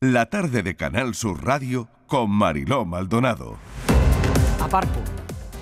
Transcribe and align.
La 0.00 0.26
tarde 0.26 0.62
de 0.62 0.76
Canal 0.76 1.16
Sur 1.16 1.44
Radio 1.44 1.88
con 2.06 2.30
Mariló 2.30 2.84
Maldonado. 2.84 3.56
Aparco. 4.60 5.00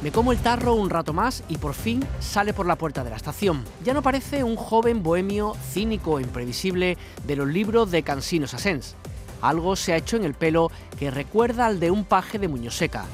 Me 0.03 0.13
como 0.13 0.31
el 0.31 0.37
tarro 0.41 0.75
un 0.75 0.91
rato 0.91 1.15
más 1.15 1.43
y 1.49 1.57
por 1.57 1.73
fin 1.73 2.05
sale 2.21 2.53
por 2.53 2.67
la 2.67 2.77
puerta 2.77 3.03
de 3.03 3.09
la 3.09 3.17
estación. 3.17 3.65
Ya 3.83 3.95
no 3.95 4.03
parece 4.03 4.45
un 4.45 4.57
joven 4.57 5.03
bohemio 5.03 5.57
cínico 5.73 6.19
e 6.19 6.23
imprevisible 6.23 6.99
de 7.27 7.37
los 7.37 7.49
libros 7.49 7.91
de 7.91 8.03
Cansino 8.03 8.47
Sassens. 8.47 8.95
Algo 9.41 9.75
se 9.75 9.95
ha 9.95 9.97
hecho 9.97 10.19
en 10.19 10.25
el 10.25 10.35
pelo 10.35 10.71
que 10.99 11.11
recuerda 11.11 11.65
al 11.65 11.81
de 11.81 11.91
un 11.91 12.05
paje 12.05 12.39
de 12.39 12.49
Muñoseca. 12.49 13.07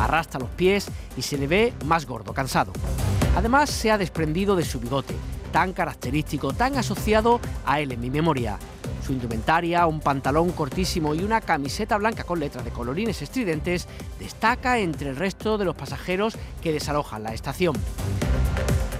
Arrastra 0.00 0.40
los 0.40 0.48
pies 0.48 0.88
y 1.18 1.20
se 1.20 1.36
le 1.36 1.48
ve 1.48 1.74
más 1.84 2.06
gordo, 2.06 2.32
cansado. 2.32 2.72
Además 3.36 3.68
se 3.68 3.90
ha 3.90 3.98
desprendido 3.98 4.56
de 4.56 4.64
su 4.64 4.80
bigote, 4.80 5.16
tan 5.52 5.74
característico, 5.74 6.54
tan 6.54 6.78
asociado 6.78 7.40
a 7.66 7.80
él 7.80 7.92
en 7.92 8.00
mi 8.00 8.08
memoria. 8.08 8.58
Su 9.06 9.12
indumentaria, 9.12 9.86
un 9.86 10.00
pantalón 10.00 10.50
cortísimo 10.50 11.14
y 11.14 11.22
una 11.22 11.40
camiseta 11.40 11.96
blanca 11.96 12.24
con 12.24 12.40
letras 12.40 12.64
de 12.64 12.72
colorines 12.72 13.22
estridentes 13.22 13.86
destaca 14.18 14.80
entre 14.80 15.10
el 15.10 15.14
resto 15.14 15.58
de 15.58 15.64
los 15.64 15.76
pasajeros 15.76 16.36
que 16.60 16.72
desalojan 16.72 17.22
la 17.22 17.32
estación. 17.32 17.76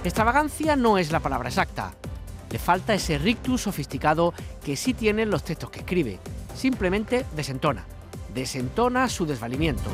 Extravagancia 0.05 0.77
no 0.77 0.97
es 0.97 1.11
la 1.11 1.19
palabra 1.19 1.49
exacta. 1.49 1.93
Le 2.49 2.57
falta 2.57 2.93
ese 2.93 3.17
rictus 3.17 3.63
sofisticado 3.63 4.33
que 4.63 4.77
sí 4.77 4.93
tienen 4.93 5.29
los 5.29 5.43
textos 5.43 5.71
que 5.71 5.79
escribe. 5.79 6.19
Simplemente 6.55 7.25
desentona. 7.35 7.83
Desentona 8.33 9.09
su 9.09 9.25
desvalimiento. 9.25 9.89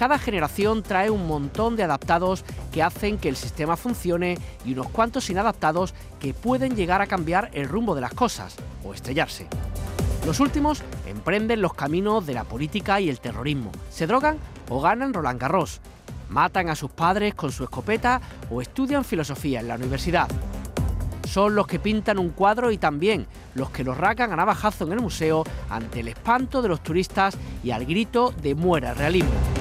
Cada 0.00 0.18
generación 0.18 0.82
trae 0.82 1.10
un 1.10 1.26
montón 1.26 1.76
de 1.76 1.82
adaptados 1.82 2.42
que 2.72 2.82
hacen 2.82 3.18
que 3.18 3.28
el 3.28 3.36
sistema 3.36 3.76
funcione 3.76 4.38
y 4.64 4.72
unos 4.72 4.88
cuantos 4.88 5.28
inadaptados 5.28 5.92
que 6.18 6.32
pueden 6.32 6.74
llegar 6.74 7.02
a 7.02 7.06
cambiar 7.06 7.50
el 7.52 7.68
rumbo 7.68 7.94
de 7.94 8.00
las 8.00 8.14
cosas 8.14 8.56
o 8.82 8.94
estrellarse. 8.94 9.46
Los 10.24 10.40
últimos 10.40 10.82
emprenden 11.06 11.60
los 11.60 11.74
caminos 11.74 12.24
de 12.24 12.32
la 12.32 12.44
política 12.44 12.98
y 12.98 13.10
el 13.10 13.20
terrorismo, 13.20 13.72
se 13.90 14.06
drogan 14.06 14.38
o 14.70 14.80
ganan 14.80 15.12
Roland 15.12 15.38
Garros, 15.38 15.82
matan 16.30 16.70
a 16.70 16.76
sus 16.76 16.90
padres 16.90 17.34
con 17.34 17.52
su 17.52 17.64
escopeta 17.64 18.22
o 18.50 18.62
estudian 18.62 19.04
filosofía 19.04 19.60
en 19.60 19.68
la 19.68 19.74
universidad. 19.74 20.28
Son 21.28 21.54
los 21.54 21.66
que 21.66 21.78
pintan 21.78 22.18
un 22.18 22.30
cuadro 22.30 22.70
y 22.70 22.78
también 22.78 23.26
los 23.54 23.68
que 23.68 23.84
los 23.84 23.98
racan 23.98 24.32
a 24.32 24.36
navajazo 24.36 24.86
en 24.86 24.92
el 24.92 25.00
museo 25.02 25.44
ante 25.68 26.00
el 26.00 26.08
espanto 26.08 26.62
de 26.62 26.68
los 26.68 26.82
turistas 26.82 27.36
y 27.62 27.72
al 27.72 27.84
grito 27.84 28.32
de 28.40 28.54
muera 28.54 28.92
el 28.92 28.96
realismo 28.96 29.59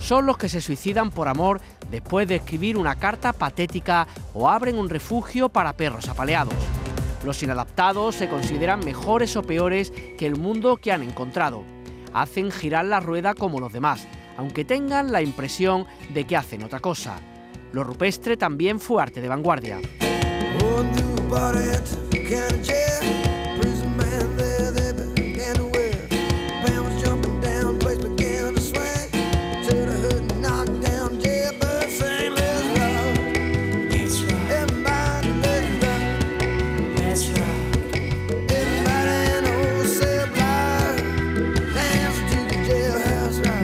son 0.00 0.26
los 0.26 0.36
que 0.36 0.48
se 0.48 0.60
suicidan 0.60 1.10
por 1.10 1.28
amor 1.28 1.60
después 1.90 2.26
de 2.26 2.36
escribir 2.36 2.76
una 2.76 2.96
carta 2.96 3.32
patética 3.32 4.08
o 4.34 4.48
abren 4.48 4.78
un 4.78 4.88
refugio 4.88 5.48
para 5.48 5.76
perros 5.76 6.08
apaleados. 6.08 6.54
Los 7.24 7.42
inadaptados 7.42 8.16
se 8.16 8.28
consideran 8.28 8.84
mejores 8.84 9.36
o 9.36 9.42
peores 9.42 9.92
que 10.18 10.26
el 10.26 10.36
mundo 10.36 10.78
que 10.78 10.90
han 10.90 11.02
encontrado. 11.02 11.62
Hacen 12.12 12.50
girar 12.50 12.86
la 12.86 12.98
rueda 12.98 13.34
como 13.34 13.60
los 13.60 13.72
demás, 13.72 14.08
aunque 14.36 14.64
tengan 14.64 15.12
la 15.12 15.22
impresión 15.22 15.86
de 16.12 16.26
que 16.26 16.36
hacen 16.36 16.64
otra 16.64 16.80
cosa. 16.80 17.16
Lo 17.72 17.84
rupestre 17.84 18.36
también 18.36 18.80
fue 18.80 19.02
arte 19.02 19.20
de 19.20 19.28
vanguardia. 19.28 19.78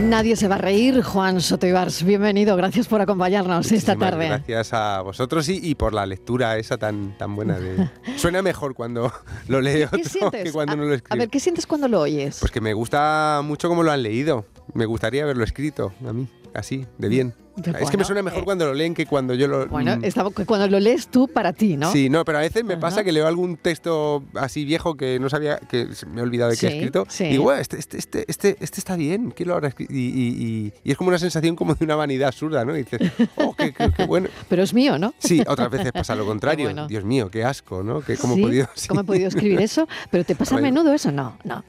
Nadie 0.06 0.36
se 0.36 0.46
va 0.46 0.54
a 0.54 0.58
reír. 0.58 1.02
Juan 1.02 1.40
Sotoibars, 1.40 2.04
bienvenido. 2.04 2.56
Gracias 2.56 2.86
por 2.86 3.00
acompañarnos 3.00 3.72
esta 3.72 3.96
tarde. 3.96 4.28
Gracias 4.28 4.72
a 4.72 5.00
vosotros 5.00 5.48
y, 5.48 5.74
por 5.74 5.92
la 5.92 6.06
lectura 6.06 6.56
esa 6.58 6.78
tan, 6.78 7.18
tan 7.18 7.34
buena. 7.34 7.58
De... 7.58 7.88
Suena 8.16 8.40
mejor 8.40 8.74
cuando 8.74 9.12
lo 9.48 9.60
leo 9.60 9.90
que 10.30 10.52
cuando 10.52 10.76
no 10.76 10.84
lo 10.84 10.94
escribo. 10.94 11.12
A 11.12 11.18
ver, 11.18 11.28
¿qué 11.28 11.40
sientes 11.40 11.66
cuando 11.66 11.88
lo 11.88 12.00
oyes? 12.02 12.38
Pues 12.38 12.52
que 12.52 12.60
me 12.60 12.72
gusta 12.72 13.40
mucho 13.42 13.68
cómo 13.68 13.82
lo 13.82 13.90
han 13.90 14.04
leído. 14.04 14.44
Me 14.74 14.86
gustaría 14.86 15.22
haberlo 15.22 15.44
escrito 15.44 15.92
a 16.06 16.12
mí, 16.12 16.28
así, 16.54 16.86
de 16.98 17.08
bien 17.08 17.34
es 17.64 17.90
que 17.90 17.96
me 17.96 18.04
suena 18.04 18.22
mejor 18.22 18.40
eh, 18.40 18.44
cuando 18.44 18.66
lo 18.66 18.74
leen 18.74 18.94
que 18.94 19.06
cuando 19.06 19.34
yo 19.34 19.48
lo... 19.48 19.66
Bueno, 19.66 19.96
mm. 19.96 20.44
cuando 20.44 20.68
lo 20.68 20.78
lees 20.78 21.08
tú 21.08 21.28
para 21.28 21.52
ti, 21.52 21.76
¿no? 21.76 21.90
Sí, 21.90 22.10
no, 22.10 22.24
pero 22.24 22.38
a 22.38 22.40
veces 22.42 22.64
me 22.64 22.76
pasa 22.76 23.02
que 23.02 23.12
leo 23.12 23.26
algún 23.26 23.56
texto 23.56 24.24
así 24.34 24.64
viejo 24.64 24.96
que 24.96 25.18
no 25.18 25.30
sabía, 25.30 25.58
que 25.58 25.88
me 26.06 26.20
he 26.20 26.22
olvidado 26.22 26.50
de 26.50 26.56
que 26.56 26.66
he 26.66 26.76
escrito. 26.76 27.06
Y 27.20 27.24
digo, 27.24 27.52
este, 27.52 27.78
este, 27.78 27.98
este, 27.98 28.24
este, 28.28 28.56
este 28.60 28.80
está 28.80 28.96
bien, 28.96 29.30
¿quién 29.30 29.48
lo 29.48 29.54
habrá 29.54 29.68
escrito? 29.68 29.92
Y, 29.92 30.72
es 30.84 30.96
como 30.96 31.08
una 31.08 31.18
sensación 31.18 31.56
como 31.56 31.74
de 31.74 31.84
una 31.84 31.96
vanidad 31.96 32.28
absurda, 32.28 32.64
¿no? 32.64 32.76
Y 32.76 32.84
dices, 32.84 33.00
oh, 33.36 33.54
qué, 33.54 33.74
bueno. 34.06 34.28
pero 34.48 34.62
es 34.62 34.74
mío, 34.74 34.98
¿no? 34.98 35.14
Sí, 35.18 35.42
otras 35.46 35.70
veces 35.70 35.92
pasa 35.92 36.14
lo 36.14 36.26
contrario. 36.26 36.86
Dios 36.86 37.04
mío, 37.04 37.30
qué 37.30 37.44
asco, 37.44 37.82
¿no? 37.82 38.02
¿Cómo, 38.20 38.36
he 38.36 38.40
podido, 38.40 38.68
¿Cómo 38.88 39.00
he 39.00 39.04
podido 39.04 39.28
escribir 39.28 39.60
eso? 39.60 39.88
¿Pero 40.10 40.24
te 40.24 40.34
pasa 40.34 40.56
a 40.56 40.60
menudo 40.60 40.92
eso? 40.92 41.10
No, 41.10 41.38
no. 41.44 41.64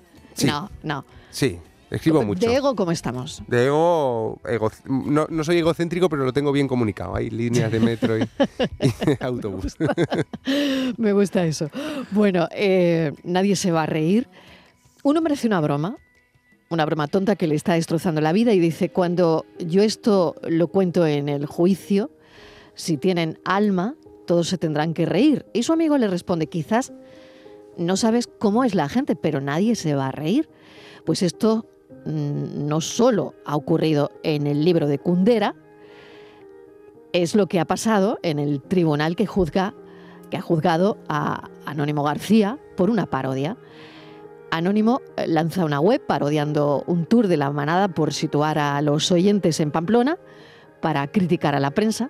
No, 0.46 0.70
no. 0.84 1.06
Sí, 1.32 1.60
Escribo 1.90 2.22
mucho. 2.24 2.48
¿De 2.48 2.56
ego 2.56 2.76
cómo 2.76 2.92
estamos? 2.92 3.42
De 3.48 3.66
ego, 3.66 4.40
no, 4.86 5.28
no, 5.30 5.44
soy 5.44 5.60
egocéntrico, 5.60 6.10
pero 6.10 6.26
lo 6.26 6.34
tengo 6.34 6.52
bien 6.52 6.68
comunicado. 6.68 7.16
Hay 7.16 7.30
líneas 7.30 7.72
de 7.72 7.80
metro 7.80 8.18
y, 8.18 8.24
autobús. 9.22 9.76
Me 10.98 11.14
gusta, 11.14 11.46
eso. 11.46 11.70
Bueno, 12.12 12.48
eh, 12.52 13.14
nadie 13.24 13.56
se 13.56 13.72
va 13.72 13.84
a 13.84 13.86
reír. 13.86 14.28
Uno 15.04 15.22
merece 15.22 15.48
una 15.48 15.62
broma, 15.62 15.98
una 16.70 16.86
broma 16.86 17.08
tonta 17.08 17.38
que 17.38 17.48
le 17.48 17.56
está 17.56 17.76
destrozando 17.76 18.20
la 18.20 18.34
vida 18.34 18.54
y 18.54 18.60
dice, 18.60 18.90
cuando 18.90 19.46
yo 19.60 19.82
esto 19.82 20.36
lo 20.44 20.68
cuento 20.68 21.08
en 21.08 21.30
el 21.30 21.46
juicio, 21.46 22.12
si 22.76 22.98
tienen 22.98 23.40
alma, 23.46 23.96
todos 24.26 24.50
se 24.50 24.58
tendrán 24.58 24.94
que 24.94 25.06
reír. 25.06 25.46
Y 25.54 25.64
su 25.64 25.72
amigo 25.72 25.98
le 25.98 26.08
responde, 26.08 26.48
quizás 26.48 26.92
no 27.78 27.96
sabes 27.96 28.28
cómo 28.28 28.66
es 28.66 28.76
la 28.76 28.90
gente, 28.90 29.16
pero 29.16 29.40
nadie 29.40 29.76
se 29.76 29.96
va 29.96 30.08
a 30.08 30.12
reír. 30.12 30.50
Pues 31.06 31.22
esto 31.22 31.66
no 32.08 32.82
solo 32.82 33.34
ha 33.46 33.56
ocurrido 33.56 34.12
en 34.24 34.48
el 34.48 34.64
libro 34.64 34.88
de 34.88 35.00
Kundera, 35.00 35.56
es 37.14 37.36
lo 37.36 37.48
que 37.48 37.60
ha 37.60 37.66
pasado 37.66 38.20
en 38.24 38.40
el 38.40 38.62
tribunal 38.62 39.16
que 39.16 39.26
juzga 39.26 39.74
que 40.30 40.38
ha 40.38 40.42
juzgado 40.42 40.98
a 41.08 41.50
Anónimo 41.66 42.04
García 42.04 42.58
por 42.76 42.90
una 42.90 43.06
parodia. 43.06 43.58
Anónimo 44.52 45.02
eh, 45.16 45.28
lanza 45.28 45.66
una 45.66 45.80
web 45.80 46.02
parodiando 46.06 46.84
un 46.88 47.06
tour 47.06 47.28
de 47.28 47.38
la 47.38 47.52
manada 47.52 47.88
por 47.88 48.14
situar 48.14 48.60
a 48.60 48.82
los 48.82 49.12
oyentes 49.12 49.60
en 49.60 49.72
Pamplona 49.72 50.18
para 50.82 51.08
criticar 51.08 51.56
a 51.56 51.60
la 51.60 51.72
prensa, 51.72 52.10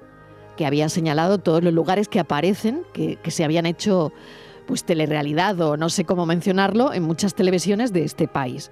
que 0.56 0.66
había 0.66 0.90
señalado 0.90 1.38
todos 1.38 1.64
los 1.64 1.74
lugares 1.74 2.08
que 2.08 2.20
aparecen, 2.20 2.84
que, 2.94 3.18
que 3.18 3.32
se 3.32 3.44
habían 3.44 3.66
hecho 3.66 4.12
pues 4.66 4.84
telerealidad 4.84 5.60
o 5.62 5.78
no 5.78 5.90
sé 5.90 6.04
cómo 6.04 6.26
mencionarlo 6.26 6.94
en 6.94 7.04
muchas 7.04 7.34
televisiones 7.36 7.94
de 7.94 8.04
este 8.04 8.28
país. 8.28 8.72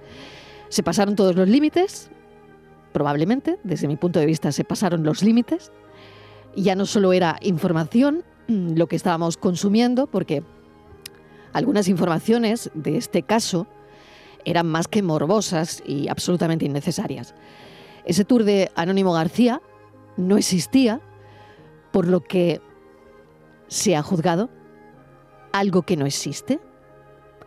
Se 0.68 0.82
pasaron 0.82 1.16
todos 1.16 1.36
los 1.36 1.48
límites, 1.48 2.10
probablemente, 2.96 3.58
desde 3.62 3.88
mi 3.88 3.96
punto 3.96 4.18
de 4.18 4.26
vista 4.26 4.52
se 4.52 4.64
pasaron 4.64 5.04
los 5.04 5.22
límites. 5.22 5.70
Ya 6.56 6.74
no 6.74 6.86
solo 6.86 7.12
era 7.12 7.38
información 7.42 8.24
mm, 8.48 8.72
lo 8.74 8.86
que 8.86 8.96
estábamos 8.96 9.36
consumiendo, 9.36 10.06
porque 10.06 10.42
algunas 11.52 11.88
informaciones 11.88 12.70
de 12.72 12.96
este 12.96 13.22
caso 13.22 13.66
eran 14.46 14.66
más 14.66 14.88
que 14.88 15.02
morbosas 15.02 15.82
y 15.84 16.08
absolutamente 16.08 16.64
innecesarias. 16.64 17.34
Ese 18.06 18.24
tour 18.24 18.44
de 18.44 18.70
Anónimo 18.74 19.12
García 19.12 19.60
no 20.16 20.38
existía, 20.38 21.00
por 21.92 22.06
lo 22.06 22.22
que 22.22 22.62
se 23.68 23.94
ha 23.94 24.02
juzgado 24.02 24.48
algo 25.52 25.82
que 25.82 25.98
no 25.98 26.06
existe. 26.06 26.60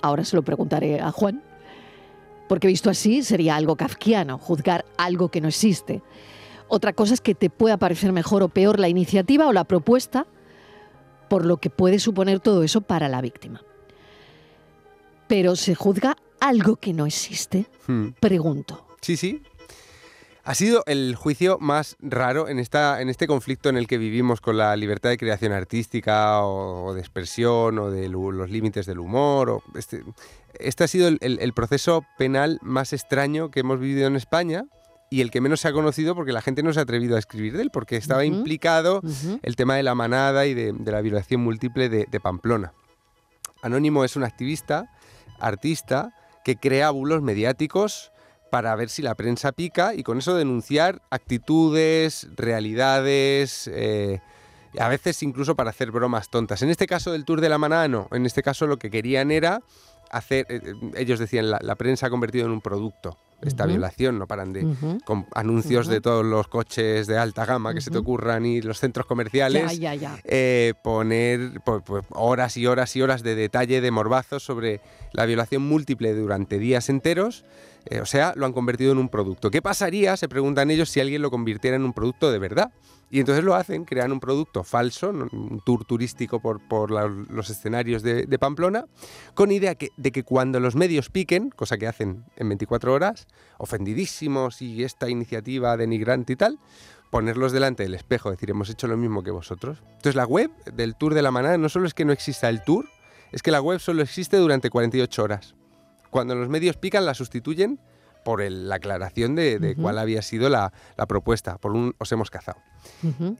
Ahora 0.02 0.26
se 0.26 0.36
lo 0.36 0.44
preguntaré 0.44 1.02
a 1.02 1.12
Juan 1.12 1.49
porque 2.50 2.68
visto 2.68 2.90
así 2.90 3.22
sería 3.22 3.56
algo 3.56 3.76
kafkiano, 3.76 4.40
juzgar 4.40 4.84
algo 4.98 5.30
que 5.30 5.40
no 5.40 5.48
existe. 5.48 6.02
Otra 6.68 6.94
cosa 6.94 7.14
es 7.14 7.22
que 7.22 7.36
te 7.36 7.52
pueda 7.52 7.78
parecer 7.78 8.12
mejor 8.12 8.42
o 8.42 8.50
peor 8.50 8.80
la 8.80 8.90
iniciativa 8.90 9.48
o 9.48 9.54
la 9.54 9.66
propuesta, 9.66 10.26
por 11.30 11.46
lo 11.46 11.58
que 11.58 11.70
puede 11.70 12.00
suponer 12.00 12.40
todo 12.40 12.64
eso 12.64 12.82
para 12.82 13.08
la 13.08 13.22
víctima. 13.22 13.62
Pero 15.28 15.56
se 15.56 15.76
juzga 15.76 16.18
algo 16.40 16.78
que 16.78 16.92
no 16.92 17.06
existe. 17.06 17.68
Hmm. 17.86 18.10
Pregunto. 18.20 18.88
Sí, 19.00 19.16
sí, 19.16 19.44
ha 20.44 20.56
sido 20.56 20.84
el 20.88 21.16
juicio 21.16 21.58
más 21.60 21.98
raro 22.00 22.48
en, 22.48 22.60
esta, 22.60 23.02
en 23.02 23.10
este 23.10 23.28
conflicto 23.28 23.70
en 23.70 23.78
el 23.78 23.88
que 23.88 23.98
vivimos 23.98 24.42
con 24.42 24.58
la 24.58 24.76
libertad 24.76 25.10
de 25.10 25.18
creación 25.18 25.52
artística 25.52 26.44
o, 26.44 26.94
de 26.94 27.02
expresión 27.02 27.78
o 27.78 27.92
de 27.92 28.10
los 28.10 28.50
límites 28.50 28.86
del 28.86 29.00
humor. 29.00 29.62
este, 29.76 30.04
este 30.60 30.84
ha 30.84 30.88
sido 30.88 31.08
el, 31.08 31.54
proceso 31.54 32.06
penal 32.18 32.60
más 32.62 32.94
extraño 32.94 33.52
que 33.52 33.60
hemos 33.62 33.80
vivido 33.80 34.08
en 34.08 34.16
España 34.16 34.66
y 35.12 35.22
el 35.22 35.32
que 35.32 35.42
menos 35.42 35.62
se 35.62 35.68
ha 35.68 35.74
conocido 35.74 36.16
porque 36.16 36.32
la 36.32 36.42
gente 36.42 36.64
no 36.64 36.72
se 36.74 36.80
ha 36.80 36.84
atrevido 36.84 37.16
a 37.16 37.20
escribir 37.20 37.58
de 37.58 37.64
él, 37.64 37.72
porque 37.72 37.98
estaba 37.98 38.26
implicado 38.26 39.02
el 39.42 39.56
tema 39.56 39.76
de 39.76 39.84
la 39.84 39.96
manada 39.96 40.46
y 40.46 40.54
de, 40.54 40.74
la 40.86 41.02
violación 41.02 41.42
múltiple 41.42 41.90
de, 41.90 42.06
de 42.10 42.20
Pamplona. 42.20 42.74
Anónimo 43.62 44.06
es 44.06 44.16
un 44.16 44.24
activista, 44.24 44.90
artista, 45.40 46.14
que 46.44 46.56
crea 46.56 46.92
bulos 46.92 47.22
mediáticos 47.22 48.12
para 48.50 48.76
ver 48.76 48.90
si 48.90 49.02
la 49.02 49.16
prensa 49.16 49.52
pica 49.52 49.94
y 49.94 50.04
con 50.04 50.18
eso 50.18 50.36
denunciar 50.36 51.02
actitudes, 51.10 52.28
realidades, 52.36 53.70
eh, 53.74 54.20
a 54.78 54.88
veces 54.88 55.22
incluso 55.24 55.56
para 55.56 55.70
hacer 55.72 55.92
bromas 55.92 56.30
tontas. 56.30 56.62
En 56.62 56.70
este 56.70 56.88
caso 56.88 57.12
del 57.12 57.26
Tour 57.26 57.42
de 57.42 57.50
la 57.50 57.58
Manada 57.58 57.88
no, 57.88 58.08
en 58.12 58.26
este 58.26 58.44
caso 58.44 58.68
lo 58.68 58.78
que 58.78 58.90
querían 58.92 59.32
era 59.32 59.62
hacer, 60.12 60.46
eh, 60.50 60.62
eh, 60.64 60.74
ellos 60.96 61.20
decían, 61.20 61.50
la, 61.50 61.60
la 61.62 61.76
prensa 61.76 62.08
ha 62.08 62.10
convertido 62.10 62.46
en 62.46 62.52
un 62.52 62.62
producto 62.62 63.18
esta 63.42 63.66
violación, 63.66 64.20
no 64.20 64.28
paran 64.28 64.54
de 64.54 64.68
con 65.06 65.26
anuncios 65.34 65.88
de 65.88 66.02
todos 66.02 66.26
los 66.26 66.48
coches 66.48 67.08
de 67.08 67.18
alta 67.18 67.46
gama 67.46 67.74
que 67.74 67.82
se 67.82 67.92
te 67.92 67.98
ocurran 67.98 68.46
y 68.46 68.62
los 68.62 68.80
centros 68.80 69.06
comerciales. 69.06 69.80
Ya, 69.80 69.94
ya, 69.94 69.96
ya. 69.96 70.20
eh, 70.26 70.74
poner 70.84 71.62
pues, 71.64 71.82
pues, 71.86 72.04
horas 72.10 72.58
y 72.58 72.68
horas 72.68 72.96
y 72.96 73.02
horas 73.02 73.24
de 73.24 73.36
detalle, 73.36 73.82
de 73.82 73.92
morbazos 73.92 74.44
sobre 74.44 74.82
la 75.14 75.26
violación 75.26 75.62
múltiple 75.62 76.14
durante 76.14 76.60
días 76.60 76.90
enteros. 76.90 77.46
Eh, 77.90 78.02
o 78.02 78.06
sea, 78.06 78.34
lo 78.36 78.46
han 78.46 78.54
convertido 78.54 78.92
en 78.92 79.00
un 79.00 79.10
producto. 79.10 79.50
¿Qué 79.50 79.62
pasaría, 79.62 80.16
se 80.16 80.30
preguntan 80.30 80.70
ellos, 80.70 80.90
si 80.90 81.00
alguien 81.00 81.22
lo 81.22 81.32
convirtiera 81.32 81.76
en 81.76 81.84
un 81.84 81.94
producto 81.94 82.32
de 82.32 82.38
verdad? 82.38 82.72
Y 83.10 83.20
entonces 83.20 83.44
lo 83.44 83.56
hacen, 83.56 83.86
crean 83.86 84.12
un 84.12 84.20
producto 84.20 84.64
falso, 84.64 85.10
un 85.10 85.62
tour 85.66 85.84
turístico 85.86 86.40
por, 86.40 86.92
los 86.92 87.50
escenarios 87.50 88.04
de, 88.04 88.40
Pamplona, 88.40 88.86
con 89.34 89.52
idea 89.52 89.76
de 89.98 90.12
que 90.12 90.24
cuando 90.24 90.60
los 90.60 90.76
medios 90.76 91.10
piquen, 91.10 91.50
cosa 91.50 91.78
que 91.78 91.88
hacen 91.88 92.26
en 92.36 92.48
24 92.50 92.94
horas, 92.94 93.28
ofendidísimos 93.58 94.62
y 94.62 94.84
esta 94.84 95.10
iniciativa 95.10 95.76
denigrante 95.76 96.34
y 96.34 96.36
tal, 96.36 96.60
ponerlos 97.10 97.52
delante 97.52 97.82
del 97.82 97.96
espejo, 97.96 98.30
decir, 98.30 98.52
hemos 98.52 98.70
hecho 98.70 98.86
lo 98.86 98.98
mismo 98.98 99.24
que 99.24 99.32
vosotros. 99.32 99.80
Entonces 99.88 100.14
la 100.14 100.26
web 100.26 100.52
del 100.72 100.96
Tour 100.96 101.16
de 101.16 101.24
la 101.24 101.32
Manada 101.32 101.58
no 101.58 101.70
solo 101.70 101.88
es 101.88 101.96
que 101.96 102.06
no 102.06 102.14
exista 102.14 102.50
el 102.50 102.64
tour, 102.64 102.86
es 103.32 103.42
que 103.42 103.50
la 103.50 103.62
web 103.62 103.80
solo 103.80 104.04
existe 104.04 104.38
durante 104.38 104.70
48 104.70 105.24
horas. 105.24 105.56
Cuando 106.10 106.36
los 106.36 106.50
medios 106.50 106.78
pican 106.78 107.06
la 107.06 107.14
sustituyen 107.14 107.80
por 108.26 108.42
el- 108.42 108.68
la 108.70 108.76
aclaración 108.76 109.36
de, 109.36 109.60
de 109.60 109.72
Ujú. 109.74 109.82
cuál 109.84 109.98
había 109.98 110.22
sido 110.22 110.50
la, 110.50 110.74
la 110.98 111.06
propuesta, 111.08 111.58
por 111.58 111.72
un 111.72 111.94
os 111.98 112.12
hemos 112.12 112.30
cazado. 112.30 112.60
Ujú, 113.04 113.38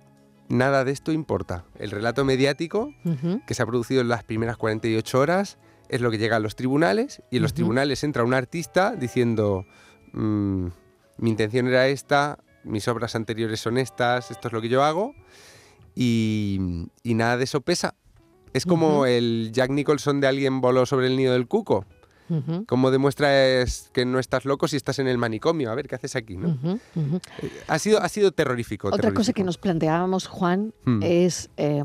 Nada 0.48 0.84
de 0.84 0.92
esto 0.92 1.12
importa. 1.12 1.64
El 1.78 1.92
relato 1.92 2.26
mediático 2.26 2.92
ujú. 3.06 3.42
que 3.46 3.54
se 3.54 3.62
ha 3.62 3.66
producido 3.68 4.02
en 4.02 4.08
las 4.08 4.24
primeras 4.24 4.58
48 4.58 5.20
horas 5.20 5.58
es 5.90 6.02
lo 6.02 6.10
que 6.12 6.18
llega 6.18 6.38
a 6.38 6.40
los 6.40 6.56
tribunales 6.56 7.22
y 7.30 7.38
en 7.38 7.44
los 7.44 7.54
tribunales 7.54 8.04
entra 8.04 8.24
un 8.24 8.34
artista 8.34 8.96
diciendo 8.96 9.66
"Mm, 10.14 10.68
mi 11.18 11.30
intención 11.30 11.68
era 11.68 11.88
esta, 11.88 12.40
mis 12.64 12.88
obras 12.88 13.16
anteriores 13.16 13.60
son 13.60 13.78
estas, 13.78 14.32
esto 14.32 14.48
es 14.48 14.54
lo 14.54 14.62
que 14.62 14.70
yo 14.70 14.84
hago 14.84 15.14
y, 15.96 16.88
y 17.04 17.14
nada 17.14 17.38
de 17.38 17.44
eso 17.44 17.62
pesa. 17.62 17.96
Es 18.54 18.66
como 18.66 19.06
el 19.06 19.52
Jack 19.54 19.70
Nicholson 19.70 20.20
de 20.22 20.28
alguien 20.28 20.62
voló 20.62 20.86
sobre 20.88 21.08
el 21.08 21.16
nido 21.16 21.34
del 21.34 21.48
cuco. 21.48 21.86
Como 22.68 22.92
demuestras 22.92 23.90
que 23.94 24.06
no 24.06 24.20
estás 24.20 24.46
loco 24.46 24.68
si 24.68 24.78
estás 24.78 25.00
en 25.00 25.08
el 25.08 25.18
manicomio. 25.18 25.72
A 25.72 25.76
ver, 25.76 25.88
¿qué 25.88 25.96
haces 25.96 26.16
aquí? 26.16 26.38
¿no? 26.38 26.50
ujú. 26.96 27.20
Ha, 27.68 27.80
sido, 27.80 28.02
ha 28.02 28.10
sido 28.10 28.32
terrorífico. 28.32 28.90
Otra 28.90 29.14
cosa 29.14 29.34
que 29.34 29.44
nos 29.44 29.58
planteábamos, 29.58 30.28
Juan, 30.28 30.74
Hmm. 30.86 31.00
es 31.04 31.50
eh, 31.58 31.84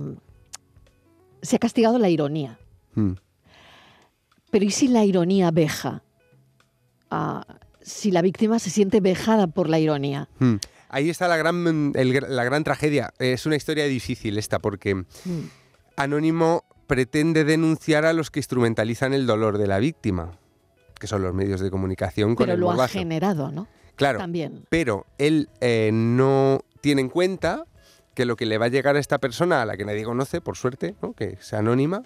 se 1.43 1.57
ha 1.57 1.59
castigado 1.59 1.99
la 1.99 2.09
ironía. 2.09 2.59
Mm. 2.95 3.13
Pero 4.51 4.65
¿y 4.65 4.71
si 4.71 4.89
la 4.89 5.05
ironía 5.05 5.51
veja? 5.51 6.03
Ah, 7.11 7.45
si 7.83 8.11
la 8.11 8.23
víctima 8.23 8.59
se 8.59 8.71
siente 8.71 9.01
vejada 9.01 9.47
por 9.47 9.69
la 9.69 9.79
ironía. 9.79 10.29
Mm. 10.39 10.55
Ahí 10.89 11.11
está 11.11 11.27
la 11.29 11.37
gran, 11.37 11.93
el 11.97 12.25
la 12.29 12.45
gran 12.45 12.63
tragedia. 12.65 13.13
Es 13.19 13.47
una 13.47 13.57
historia 13.57 13.85
difícil 13.87 14.39
esta 14.39 14.59
porque 14.61 15.05
Anónimo 15.97 16.65
pretende 16.87 17.45
denunciar 17.45 18.05
a 18.05 18.13
los 18.13 18.31
que 18.31 18.41
instrumentalizan 18.41 19.15
el 19.15 19.27
dolor 19.27 19.59
de 19.59 19.67
la 19.67 19.79
víctima, 19.79 20.33
que 20.99 21.07
son 21.07 21.23
los 21.23 21.35
medios 21.35 21.61
de 21.61 21.71
comunicación 21.71 22.35
con 22.35 22.47
Pero 22.47 22.55
el 22.55 22.61
lo 22.61 22.71
ha 22.71 22.89
generado, 22.89 23.51
¿no? 23.51 23.67
Claro, 23.97 24.19
También. 24.19 24.65
pero 24.69 25.07
él 25.19 25.49
eh, 25.61 25.91
no 25.93 26.65
tiene 26.81 27.01
en 27.01 27.09
cuenta 27.09 27.65
que 28.15 28.25
lo 28.25 28.37
que 28.37 28.47
le 28.47 28.59
va 28.59 28.67
a 28.67 28.69
llegar 28.69 28.97
a 28.97 28.99
esta 28.99 29.19
persona, 29.19 29.63
a 29.63 29.67
la 29.67 29.77
que 29.77 29.85
nadie 29.85 30.05
conoce, 30.05 30.41
por 30.41 30.57
suerte, 30.57 30.95
¿no? 31.03 31.13
que 31.13 31.39
es 31.41 31.53
anónima, 31.53 32.03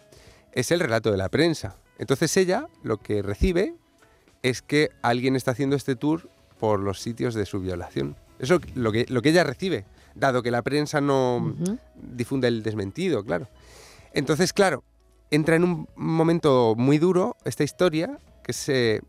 es 0.53 0.71
el 0.71 0.81
relato 0.81 1.11
de 1.11 1.17
la 1.17 1.29
prensa. 1.29 1.77
Entonces 1.99 2.37
ella 2.37 2.69
lo 2.83 2.99
que 2.99 3.23
recibe 3.23 3.75
es 4.43 4.63
que 4.63 4.91
alguien 5.03 5.37
está 5.37 5.53
haciendo 5.53 5.77
este 5.77 5.97
tour 5.97 6.29
por 6.59 6.81
los 6.81 7.01
sitios 7.01 7.35
de 7.35 7.47
su 7.47 7.61
violación. 7.61 8.17
Eso 8.39 8.57
es 8.57 8.77
lo 8.77 8.93
que, 8.93 9.07
lo 9.09 9.23
que 9.23 9.31
ella 9.31 9.45
recibe, 9.45 9.85
dado 10.15 10.43
que 10.43 10.51
la 10.51 10.63
prensa 10.63 11.01
no 11.01 11.55
difunde 11.95 12.49
el 12.49 12.63
desmentido, 12.63 13.25
claro. 13.25 13.49
Entonces, 14.19 14.53
claro, 14.53 14.83
entra 15.31 15.55
en 15.55 15.63
un 15.63 15.89
momento 15.95 16.75
muy 16.77 16.99
duro 16.99 17.37
esta 17.45 17.63
historia, 17.63 18.19
que 18.43 18.53
se 18.53 19.01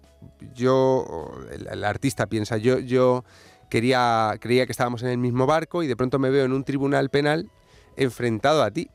yo, 0.53 1.31
el, 1.51 1.67
el 1.67 1.83
artista 1.83 2.27
piensa, 2.27 2.57
yo, 2.57 2.77
yo 2.77 3.23
quería, 3.69 4.35
creía 4.39 4.67
que 4.67 4.71
estábamos 4.71 5.01
en 5.01 5.09
el 5.09 5.17
mismo 5.17 5.47
barco 5.47 5.81
y 5.81 5.87
de 5.87 5.95
pronto 5.95 6.19
me 6.19 6.29
veo 6.29 6.45
en 6.45 6.53
un 6.53 6.63
tribunal 6.63 7.09
penal 7.09 7.49
enfrentado 7.97 8.61
a 8.61 8.69
ti. 8.69 8.91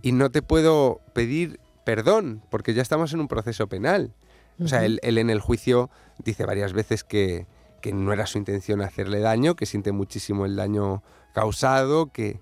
Y 0.00 0.12
no 0.12 0.30
te 0.30 0.40
puedo 0.40 1.00
pedir 1.12 1.60
perdón 1.84 2.42
porque 2.48 2.72
ya 2.72 2.80
estamos 2.80 3.12
en 3.12 3.20
un 3.20 3.28
proceso 3.28 3.66
penal. 3.66 4.14
O 4.62 4.68
sea, 4.68 4.86
él, 4.86 4.98
él 5.02 5.18
en 5.18 5.28
el 5.28 5.40
juicio 5.40 5.90
dice 6.24 6.46
varias 6.46 6.72
veces 6.72 7.04
que, 7.04 7.46
que 7.82 7.92
no 7.92 8.14
era 8.14 8.26
su 8.26 8.38
intención 8.38 8.80
hacerle 8.80 9.20
daño, 9.20 9.56
que 9.56 9.66
siente 9.66 9.92
muchísimo 9.92 10.46
el 10.46 10.56
daño 10.56 11.02
causado, 11.34 12.06
que... 12.12 12.40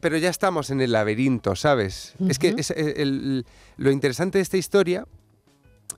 Pero 0.00 0.16
ya 0.18 0.30
estamos 0.30 0.70
en 0.70 0.80
el 0.80 0.92
laberinto, 0.92 1.56
¿sabes? 1.56 2.14
Es 2.28 2.38
que 2.38 2.54
es, 2.56 2.70
eh, 2.70 2.94
el- 2.98 3.44
lo 3.76 3.90
interesante 3.90 4.38
de 4.38 4.42
esta 4.42 4.56
historia, 4.56 5.06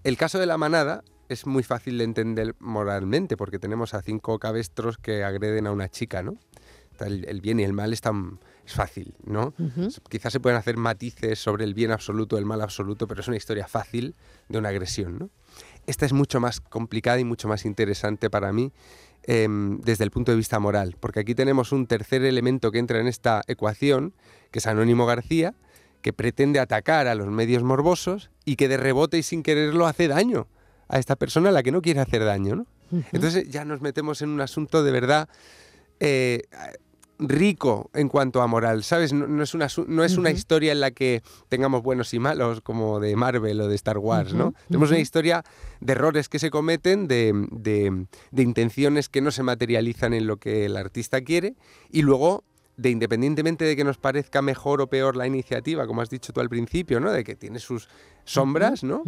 el 0.05 0.17
caso 0.17 0.39
de 0.39 0.47
la 0.47 0.57
manada, 0.57 1.03
es 1.29 1.47
muy 1.47 1.63
fácil 1.63 1.99
de 1.99 2.05
entender 2.05 2.55
moralmente, 2.59 3.37
porque 3.37 3.59
tenemos 3.59 3.95
a 3.95 4.01
cinco 4.03 4.39
cabestros 4.39 4.97
que 4.99 5.25
agreden 5.25 5.67
a 5.67 5.73
una 5.73 5.89
chica, 5.89 6.23
¿no? 6.23 6.37
El, 7.01 7.27
el 7.29 7.41
bien 7.41 7.61
y 7.61 7.65
el 7.65 7.73
mal 7.73 7.93
están, 7.93 8.41
es 8.67 8.73
fácil, 8.73 9.15
¿no? 9.25 9.53
Ujú. 9.59 9.89
Quizás 10.09 10.33
se 10.33 10.41
pueden 10.41 10.59
hacer 10.59 10.77
matices 10.77 11.39
sobre 11.39 11.65
el 11.65 11.75
bien 11.75 11.93
absoluto, 11.93 12.39
el 12.39 12.45
mal 12.45 12.61
absoluto, 12.61 13.07
pero 13.07 13.21
es 13.21 13.29
una 13.29 13.37
historia 13.37 13.69
fácil 13.69 14.15
de 14.49 14.59
una 14.59 14.71
agresión. 14.71 15.19
¿no? 15.19 15.31
Esta 15.87 16.07
es 16.07 16.13
mucho 16.13 16.41
más 16.41 16.61
complicada 16.61 17.21
y 17.21 17.25
mucho 17.25 17.47
más 17.47 17.65
interesante 17.67 18.31
para 18.31 18.53
mí 18.53 18.73
em, 19.31 19.79
desde 19.83 20.05
el 20.05 20.11
punto 20.11 20.33
de 20.33 20.39
vista 20.39 20.59
moral, 20.59 20.97
porque 20.99 21.21
aquí 21.21 21.35
tenemos 21.35 21.71
un 21.71 21.87
tercer 21.87 22.25
elemento 22.25 22.73
que 22.73 22.79
entra 22.79 22.99
en 22.99 23.07
esta 23.07 23.43
ecuación, 23.47 24.15
que 24.51 24.59
es 24.59 24.67
Anónimo 24.67 25.05
García, 25.05 25.55
que 26.01 26.15
pretende 26.15 26.61
atacar 26.61 27.07
a 27.07 27.15
los 27.15 27.27
medios 27.29 27.63
morbosos 27.63 28.31
y 28.47 28.57
que 28.57 28.69
de 28.69 28.79
rebote 28.79 29.19
y 29.19 29.23
sin 29.23 29.43
quererlo 29.43 29.87
hace 29.87 30.09
daño 30.09 30.49
a 30.89 30.99
esta 30.99 31.15
persona 31.15 31.51
a 31.51 31.53
la 31.53 31.63
que 31.63 31.73
no 31.73 31.83
quiere 31.83 32.01
hacer 32.01 32.25
daño. 32.25 32.57
¿no? 32.57 32.67
Entonces 33.13 33.51
ya 33.51 33.67
nos 33.67 33.83
metemos 33.83 34.23
en 34.23 34.31
un 34.31 34.41
asunto 34.41 34.83
de 34.83 34.93
verdad 34.93 35.29
eh, 36.01 36.45
rico 37.19 37.91
en 37.95 38.09
cuanto 38.09 38.41
a 38.43 38.47
moral, 38.47 38.85
¿sabes? 38.85 39.13
No, 39.13 39.27
no 39.27 39.43
es, 39.43 39.55
una, 39.55 39.67
no 39.87 40.05
es 40.05 40.17
una 40.17 40.31
historia 40.31 40.73
en 40.73 40.81
la 40.81 40.91
que 40.93 41.23
tengamos 41.49 41.83
buenos 41.83 42.15
y 42.15 42.19
malos 42.19 42.61
como 42.61 43.01
de 43.01 43.17
Marvel 43.17 43.61
o 43.61 43.69
de 43.69 43.75
Star 43.75 43.99
Wars, 43.99 44.33
¿no? 44.35 44.55
Tenemos 44.69 44.91
una 44.91 44.99
historia 45.01 45.43
de 45.81 45.93
errores 45.93 46.29
que 46.29 46.39
se 46.39 46.51
cometen, 46.51 47.09
de, 47.09 47.33
de- 47.51 48.07
de 48.31 48.43
intenciones 48.43 49.09
que 49.09 49.21
no 49.21 49.31
se 49.31 49.43
materializan 49.43 50.15
en 50.15 50.27
lo 50.27 50.37
que 50.37 50.65
el 50.67 50.77
artista 50.77 51.21
quiere 51.23 51.57
y 51.91 52.03
luego 52.03 52.45
de 52.77 52.91
independientemente 52.91 53.65
de 53.65 53.75
que 53.75 53.83
nos 53.83 53.99
parezca 53.99 54.41
mejor 54.41 54.81
o 54.81 54.87
peor 54.89 55.17
la 55.17 55.27
iniciativa, 55.27 55.87
como 55.89 56.01
has 56.01 56.11
dicho 56.11 56.33
tú 56.33 56.41
al 56.41 56.49
principio, 56.49 57.01
¿no? 57.01 57.11
De 57.11 57.25
que 57.25 57.35
tiene 57.35 57.59
sus 57.59 57.89
sombras, 58.25 58.85
¿no? 58.85 59.03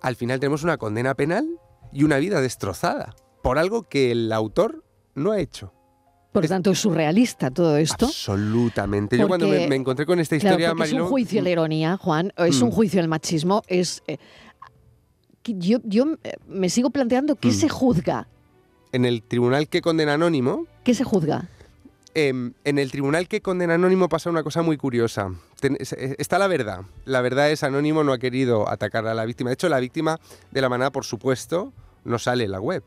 Al 0.00 0.14
final 0.14 0.38
tenemos 0.38 0.62
una 0.62 0.76
condena 0.78 1.14
penal 1.16 1.58
y 1.92 2.04
una 2.04 2.18
vida 2.18 2.40
destrozada 2.40 3.16
por 3.42 3.58
algo 3.58 3.82
que 3.88 4.12
el 4.12 4.32
autor 4.32 4.84
no 5.16 5.32
ha 5.32 5.40
hecho. 5.40 5.72
Por 6.36 6.44
Es- 6.44 6.50
tanto, 6.50 6.70
es 6.70 6.78
surrealista 6.78 7.50
todo 7.50 7.78
esto. 7.78 8.04
Absolutamente. 8.04 9.16
Yo 9.16 9.26
cuando 9.26 9.46
Porque- 9.46 9.60
me, 9.62 9.68
me 9.68 9.76
encontré 9.76 10.04
con 10.04 10.20
esta 10.20 10.36
Claro, 10.38 10.56
historia, 10.56 10.68
porque 10.68 10.82
es 10.84 10.90
Mariló, 10.90 11.04
un 11.04 11.08
juicio 11.10 11.40
la 11.42 11.48
ironía, 11.48 11.96
Juan, 11.96 12.30
es 12.36 12.60
un 12.60 12.68
Mm. 12.68 12.72
juicio 12.72 13.00
al 13.00 13.08
machismo, 13.08 13.62
es... 13.68 14.02
eh, 14.06 14.18
yo, 15.46 15.78
yo 15.84 16.04
eh, 16.24 16.34
me 16.46 16.68
sigo 16.68 16.90
planteando 16.90 17.36
qué 17.36 17.48
Mm. 17.48 17.52
se 17.52 17.68
juzga, 17.70 18.28
en 18.92 19.06
el 19.06 19.22
tribunal 19.22 19.66
que 19.68 19.80
condena 19.80 20.12
anónimo, 20.12 20.66
qué 20.84 20.92
se 20.92 21.04
juzga. 21.04 21.48
em, 22.14 22.52
en 22.64 22.78
el 22.78 22.90
tribunal 22.90 23.28
que 23.28 23.40
condena 23.40 23.72
anónimo 23.74 24.08
pasa 24.10 24.28
una 24.28 24.42
cosa 24.42 24.60
muy 24.62 24.76
curiosa. 24.76 25.30
Ten- 25.60 25.76
es- 25.80 25.92
es- 25.94 26.16
está 26.18 26.38
la 26.38 26.48
verdad. 26.48 26.82
La 27.06 27.20
verdad 27.22 27.50
es 27.50 27.62
anónimo 27.62 28.04
no 28.04 28.12
ha 28.12 28.18
querido 28.18 28.68
atacar 28.68 29.06
a 29.06 29.14
la 29.14 29.24
víctima. 29.24 29.48
De 29.50 29.54
hecho, 29.54 29.68
la 29.70 29.80
víctima 29.80 30.18
de 30.50 30.60
la 30.60 30.68
manada, 30.68 30.90
por 30.92 31.04
supuesto, 31.06 31.72
no 32.04 32.18
sale 32.18 32.44
en 32.44 32.50
la 32.52 32.60
web. 32.60 32.82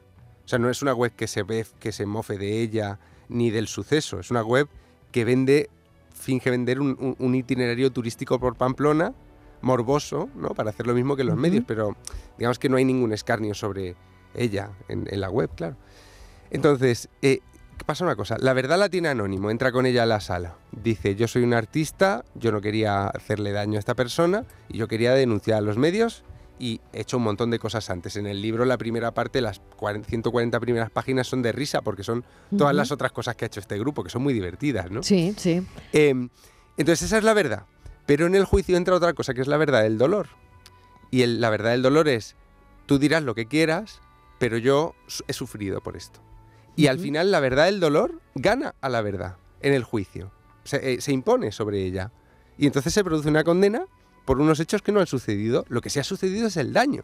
O 0.45 0.47
sea, 0.47 0.57
no 0.59 0.69
es 0.69 0.81
una 0.83 0.93
web 0.93 1.11
que 1.15 1.27
se 1.27 1.41
ve, 1.43 1.65
que 1.79 1.91
se 1.91 2.05
mofe 2.05 2.37
de 2.37 2.61
ella 2.61 2.97
ni 3.29 3.49
del 3.51 3.67
suceso. 3.67 4.19
Es 4.19 4.31
una 4.31 4.43
web 4.43 4.67
que 5.11 5.23
vende, 5.25 5.69
finge 6.13 6.49
vender 6.49 6.79
un, 6.81 6.97
un- 6.99 7.15
un 7.17 7.35
itinerario 7.35 7.91
turístico 7.91 8.39
por 8.39 8.55
Pamplona, 8.55 9.13
morboso, 9.61 10.29
¿no? 10.35 10.49
Para 10.49 10.69
hacer 10.69 10.87
lo 10.87 10.93
mismo 10.93 11.15
que 11.15 11.23
los 11.23 11.35
medios, 11.37 11.63
pero 11.67 11.95
digamos 12.37 12.59
que 12.59 12.69
no 12.69 12.77
hay 12.77 12.85
ningún 12.85 13.11
escarnio 13.13 13.53
sobre 13.53 13.95
ella 14.33 14.69
en, 14.87 15.07
en 15.11 15.21
la 15.21 15.29
web, 15.29 15.49
claro. 15.55 15.75
Entonces, 16.51 17.09
eh, 17.21 17.39
pasa 17.85 18.03
una 18.03 18.15
cosa, 18.15 18.37
la 18.39 18.53
verdad 18.53 18.77
la 18.79 18.89
tiene 18.89 19.09
anónimo, 19.09 19.51
entra 19.51 19.71
con 19.71 19.85
ella 19.85 20.03
a 20.03 20.05
la 20.05 20.19
sala, 20.21 20.55
dice, 20.71 21.15
yo 21.15 21.27
soy 21.27 21.43
un 21.43 21.53
artista, 21.53 22.23
yo 22.35 22.51
no 22.51 22.61
quería 22.61 23.07
hacerle 23.07 23.51
daño 23.51 23.77
a 23.77 23.79
esta 23.79 23.95
persona 23.95 24.45
y 24.69 24.77
yo 24.77 24.87
quería 24.87 25.13
denunciar 25.13 25.57
a 25.59 25.61
los 25.61 25.77
medios 25.77 26.23
y 26.59 26.81
he 26.91 27.01
hecho 27.01 27.17
un 27.17 27.23
montón 27.23 27.49
de 27.49 27.57
cosas 27.57 27.89
antes. 27.89 28.17
En 28.17 28.27
el 28.27 28.41
libro, 28.41 28.65
la 28.65 28.77
primera 28.77 29.13
parte, 29.13 29.41
las 29.41 29.61
140 29.79 30.59
primeras 30.59 30.91
páginas 30.91 31.25
son 31.25 31.41
de 31.41 31.53
risa, 31.53 31.81
porque 31.81 32.03
son 32.03 32.25
todas 32.55 32.75
las 32.75 32.91
otras 32.91 33.13
cosas 33.13 33.35
que 33.35 33.45
ha 33.45 33.47
hecho 33.47 33.61
este 33.61 33.79
grupo, 33.79 34.03
que 34.03 34.09
son 34.09 34.21
muy 34.21 34.33
divertidas, 34.33 34.91
¿no? 34.91 35.01
Sí, 35.01 35.33
sí. 35.37 35.65
Em, 35.93 36.29
entonces 36.77 37.07
esa 37.07 37.17
es 37.17 37.23
la 37.23 37.33
verdad. 37.33 37.65
Pero 38.05 38.25
en 38.25 38.35
el 38.35 38.43
juicio 38.43 38.75
entra 38.75 38.95
otra 38.95 39.13
cosa, 39.13 39.33
que 39.33 39.41
es 39.41 39.47
la 39.47 39.57
verdad 39.57 39.83
del 39.83 39.97
dolor. 39.97 40.27
Y 41.11 41.25
la 41.25 41.49
verdad 41.49 41.71
del 41.71 41.81
dolor 41.81 42.07
es, 42.09 42.35
tú 42.85 42.99
dirás 42.99 43.23
lo 43.23 43.35
que 43.35 43.45
quieras, 43.45 44.01
pero 44.37 44.57
yo 44.57 44.95
he 45.27 45.33
sufrido 45.33 45.81
por 45.81 45.95
esto. 45.95 46.19
Y 46.75 46.87
al 46.87 46.99
final 46.99 47.31
la 47.31 47.39
verdad 47.39 47.65
del 47.65 47.79
dolor 47.79 48.21
gana 48.35 48.75
a 48.81 48.89
la 48.89 49.01
verdad 49.01 49.37
en 49.61 49.73
el 49.73 49.83
juicio. 49.83 50.31
Se, 50.63 50.93
eh, 50.93 51.01
se 51.01 51.11
impone 51.11 51.51
sobre 51.51 51.83
ella. 51.83 52.11
Y 52.57 52.67
entonces 52.67 52.93
se 52.93 53.03
produce 53.03 53.29
una 53.29 53.43
condena 53.43 53.85
por 54.29 54.39
unos 54.39 54.59
hechos 54.59 54.83
que 54.83 54.91
no 54.91 54.99
han 54.99 55.07
sucedido. 55.07 55.65
Lo 55.69 55.81
que 55.81 55.89
se 55.89 55.99
ha 55.99 56.03
sucedido 56.03 56.49
es 56.49 56.57
el 56.57 56.71
daño. 56.71 57.03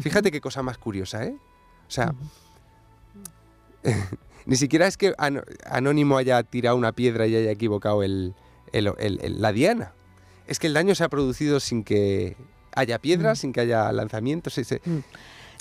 Fíjate 0.00 0.30
qué 0.30 0.40
cosa 0.40 0.62
más 0.62 0.78
curiosa, 0.78 1.24
¿eh? 1.24 1.34
O 1.88 1.90
sea, 1.90 2.14
ni 4.46 4.54
siquiera 4.54 4.86
es 4.86 4.96
que 4.96 5.12
Anónimo 5.66 6.18
haya 6.18 6.40
tirado 6.44 6.76
una 6.76 6.92
piedra 6.92 7.26
y 7.26 7.34
haya 7.34 7.50
equivocado 7.50 8.04
el, 8.04 8.36
la 8.72 9.52
diana. 9.52 9.92
Es 10.46 10.60
que 10.60 10.68
el 10.68 10.74
daño 10.74 10.94
se 10.94 11.02
ha 11.02 11.08
producido 11.08 11.58
sin 11.58 11.82
que 11.82 12.36
haya 12.76 13.00
piedras, 13.00 13.40
sin 13.40 13.52
que 13.52 13.62
haya 13.62 13.90
lanzamientos. 13.90 14.56
Mm. 14.56 14.98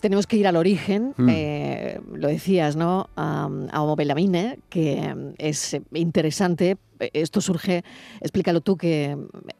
Tenemos 0.01 0.27
que 0.27 0.37
ir 0.37 0.45
al 0.45 0.55
origen, 0.55 1.15
mm. 1.17 1.29
eh, 1.31 2.01
lo 2.13 2.27
decías, 2.27 2.75
¿no? 2.75 3.09
A, 3.15 3.49
a 3.71 3.81
Homo 3.81 3.95
Belamine, 3.95 4.59
que 4.69 5.33
es 5.39 5.75
interesante 5.93 6.77
esto 7.13 7.41
surge, 7.41 7.83
explícalo 8.19 8.61
tú, 8.61 8.77
que 8.77 9.17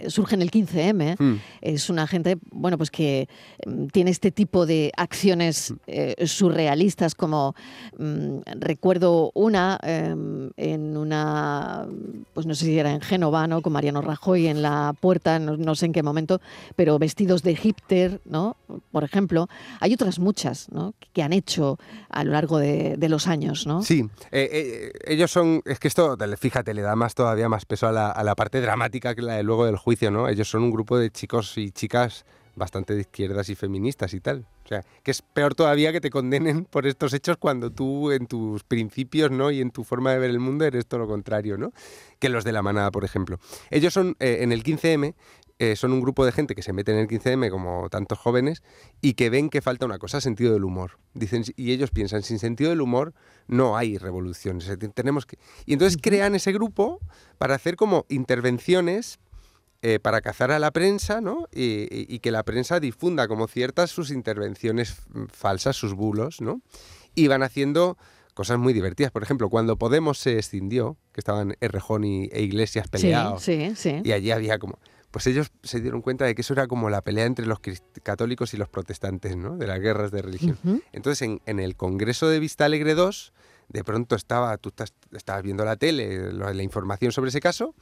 surge 0.07 0.36
en 0.36 0.41
el 0.41 0.51
15M. 0.51 1.15
Hmm. 1.19 1.38
Es 1.62 1.89
una 1.89 2.07
gente, 2.07 2.38
bueno, 2.51 2.77
pues 2.77 2.91
que 2.91 3.27
mm, 3.65 3.88
tiene 3.88 4.12
este 4.12 4.31
tipo 4.31 4.65
de 4.65 4.91
acciones 4.98 5.71
hmm. 5.71 5.75
eh, 5.88 6.27
surrealistas, 6.27 7.15
como 7.15 7.55
mm, 7.98 8.39
recuerdo 8.60 9.31
una 9.33 9.79
em, 9.83 10.51
en 10.57 10.98
una, 10.98 11.88
pues 12.33 12.45
no 12.45 12.55
sé 12.55 12.65
si 12.65 12.77
era 12.77 12.91
en 12.91 13.01
Génova, 13.01 13.48
¿no? 13.48 13.62
Con 13.62 13.74
Mariano 13.74 14.01
Rajoy 14.01 14.48
en 14.48 14.62
la 14.62 14.93
puerta, 15.00 15.39
no, 15.39 15.75
sé 15.75 15.88
en 15.88 15.93
qué 15.93 16.03
momento, 16.03 16.41
pero 16.75 17.00
vestidos 17.00 17.43
de 17.43 17.55
hipster, 17.55 18.21
¿no? 18.25 18.57
Por 18.91 19.03
ejemplo. 19.03 19.48
Hay 19.79 19.93
otras 19.93 20.19
muchas, 20.19 20.69
¿no? 20.71 20.93
Que 21.13 21.24
han 21.24 21.33
hecho 21.33 21.77
a 22.10 22.24
lo 22.24 22.31
largo 22.31 22.60
de, 22.60 22.98
los 23.10 23.27
años, 23.27 23.67
¿no? 23.67 23.81
Sí, 23.81 24.07
eh, 24.31 24.50
eh, 24.51 24.91
ellos 25.05 25.31
son, 25.31 25.62
es 25.65 25.79
que 25.79 25.89
esto, 25.89 26.17
fíjate, 26.38 26.74
le 26.74 26.81
da 26.81 26.95
más 26.95 27.13
toda 27.13 27.30
todavía 27.31 27.47
más 27.47 27.63
peso 27.63 27.88
a 27.88 28.23
la, 28.23 28.35
parte 28.35 28.59
dramática 28.59 29.15
que 29.15 29.21
la 29.21 29.35
de 29.35 29.43
luego 29.43 29.65
del 29.65 29.77
juicio, 29.77 30.11
¿no? 30.11 30.27
Ellos 30.27 30.50
son 30.50 30.63
un 30.63 30.71
grupo 30.71 30.97
de 30.97 31.09
chicos 31.11 31.57
y 31.57 31.71
chicas 31.71 32.25
bastante 32.55 32.93
de 32.93 33.01
izquierdas 33.01 33.47
y 33.47 33.55
feministas 33.55 34.13
y 34.13 34.19
tal. 34.19 34.45
O 34.65 34.67
sea, 34.67 34.83
que 35.01 35.11
es 35.11 35.21
peor 35.21 35.55
todavía 35.55 35.93
que 35.93 36.01
te 36.01 36.09
condenen 36.09 36.65
por 36.65 36.85
estos 36.85 37.13
hechos 37.13 37.38
cuando 37.38 37.71
tú 37.71 38.11
en 38.11 38.27
tus 38.27 38.65
principios, 38.65 39.31
¿no? 39.31 39.50
Y 39.50 39.61
en 39.61 39.71
tu 39.71 39.85
forma 39.85 40.11
de 40.11 40.19
ver 40.19 40.29
el 40.29 40.39
mundo 40.39 40.65
eres 40.65 40.85
todo 40.85 41.00
lo 41.00 41.07
contrario, 41.07 41.57
¿no? 41.57 41.71
Que 42.19 42.27
los 42.27 42.43
de 42.43 42.51
la 42.51 42.61
manada, 42.61 42.91
por 42.91 43.05
ejemplo. 43.05 43.39
Ellos 43.69 43.93
son, 43.93 44.17
eh, 44.19 44.39
en 44.41 44.51
el 44.51 44.61
15M, 44.61 45.13
eh, 45.62 45.75
son 45.75 45.94
un 45.94 46.01
grupo 46.01 46.25
de 46.25 46.32
gente 46.32 46.56
que 46.56 46.63
se 46.63 46.74
mete 46.74 46.91
en 46.91 46.98
el 46.98 47.08
15M 47.08 47.51
como 47.51 47.88
tantos 47.91 48.18
jóvenes 48.18 48.63
y 49.00 49.13
que 49.13 49.30
ven 49.30 49.51
que 49.51 49.62
falta 49.62 49.86
una 49.86 50.00
cosa, 50.00 50.20
sentido 50.20 50.53
del 50.53 50.63
humor. 50.63 50.98
Dicen, 51.13 51.44
y 51.56 51.72
ellos 51.72 51.91
piensan, 51.91 52.24
sin 52.24 52.39
sentido 52.39 52.72
del 52.72 52.82
humor 52.82 53.13
no 53.46 53.77
hay 53.77 54.00
revoluciones. 54.00 54.68
Tenemos 54.96 55.27
que... 55.27 55.38
Y 55.68 55.74
entonces 55.74 56.00
crean 56.01 56.34
ese 56.34 56.51
grupo 56.51 57.00
para 57.38 57.53
hacer 57.53 57.75
como 57.75 58.08
intervenciones 58.10 59.20
eh, 59.84 60.00
para 60.00 60.22
cazar 60.22 60.50
a 60.50 60.58
la 60.58 60.72
prensa, 60.72 61.22
¿no? 61.22 61.48
Y, 61.51 62.18
que 62.18 62.32
la 62.32 62.41
prensa 62.41 62.80
difunda 62.80 63.27
como 63.27 63.48
ciertas 63.48 63.91
sus 63.91 64.10
intervenciones 64.10 64.96
falsas, 65.32 65.75
sus 65.75 65.94
bulos, 65.94 66.41
¿no? 66.41 66.62
Y 67.13 67.27
van 67.27 67.44
haciendo 67.44 68.00
cosas 68.34 68.58
muy 68.58 68.74
divertidas. 68.74 69.12
Por 69.12 69.22
ejemplo, 69.22 69.48
cuando 69.50 69.77
Podemos 69.77 70.18
se 70.18 70.39
escindió, 70.39 70.98
que 71.13 71.22
estaban 71.22 71.56
Errejón 71.62 72.03
y, 72.03 72.30
e 72.32 72.41
Iglesias 72.41 72.88
peleados, 72.88 73.48
y 73.48 74.12
allí 74.12 74.32
había 74.32 74.58
como 74.58 74.80
pues 75.12 75.27
ellos 75.27 75.51
se 75.62 75.82
dieron 75.82 76.01
cuenta 76.01 76.25
de 76.25 76.34
que 76.34 76.41
eso 76.41 76.53
era 76.53 76.68
como 76.68 76.89
la 76.89 77.01
pelea 77.01 77.25
entre 77.25 77.46
los 77.46 77.60
católicos 78.01 78.53
y 78.53 78.58
los 78.58 78.70
protestantes, 78.70 79.36
¿no? 79.36 79.58
De 79.58 79.68
las 79.68 79.80
guerras 79.80 80.12
de 80.12 80.22
religión. 80.22 80.58
Entonces, 80.94 81.39
en, 81.46 81.60
el 81.60 81.75
Congreso 81.75 82.30
de 82.30 82.39
Vista 82.39 82.65
Alegre 82.65 82.94
II, 82.94 83.10
de 83.70 83.84
pronto 83.84 84.15
estaba, 84.15 84.58
tú 84.58 84.72
estabas 85.12 85.44
viendo 85.44 85.65
la 85.65 85.75
tele, 85.75 86.32
la 86.32 86.63
información 86.63 87.12
sobre 87.12 87.30
ese 87.30 87.41
caso, 87.41 87.75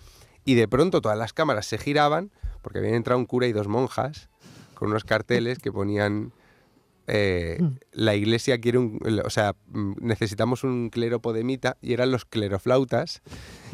y 0.43 0.55
de 0.55 0.67
pronto 0.67 1.01
todas 1.01 1.17
las 1.17 1.33
cámaras 1.33 1.67
se 1.67 1.77
giraban, 1.77 2.31
porque 2.63 2.79
habían 2.79 2.95
entrado 2.95 3.19
un 3.19 3.25
cura 3.25 3.45
y 3.45 3.53
dos 3.53 3.67
monjas, 3.67 4.29
con 4.73 4.89
unos 4.89 5.03
carteles 5.03 5.59
que 5.59 5.71
ponían 5.71 6.33
eh, 7.09 7.57
mm. 7.59 7.67
la 7.93 8.15
iglesia 8.15 8.59
quiere 8.59 8.77
un, 8.77 8.99
o 9.25 9.29
sea, 9.29 9.55
mm, 9.67 9.93
necesitamos 9.99 10.63
un 10.63 10.89
clero 10.89 11.21
podemita 11.21 11.77
y 11.81 11.93
eran 11.93 12.11
los 12.11 12.25
cleroflautas 12.25 13.21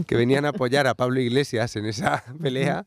que 0.07 0.15
venían 0.15 0.45
a 0.45 0.49
apoyar 0.49 0.87
a 0.87 0.95
Pablo 0.95 1.19
Iglesias 1.19 1.75
en 1.75 1.85
esa 1.85 2.23
pelea. 2.41 2.85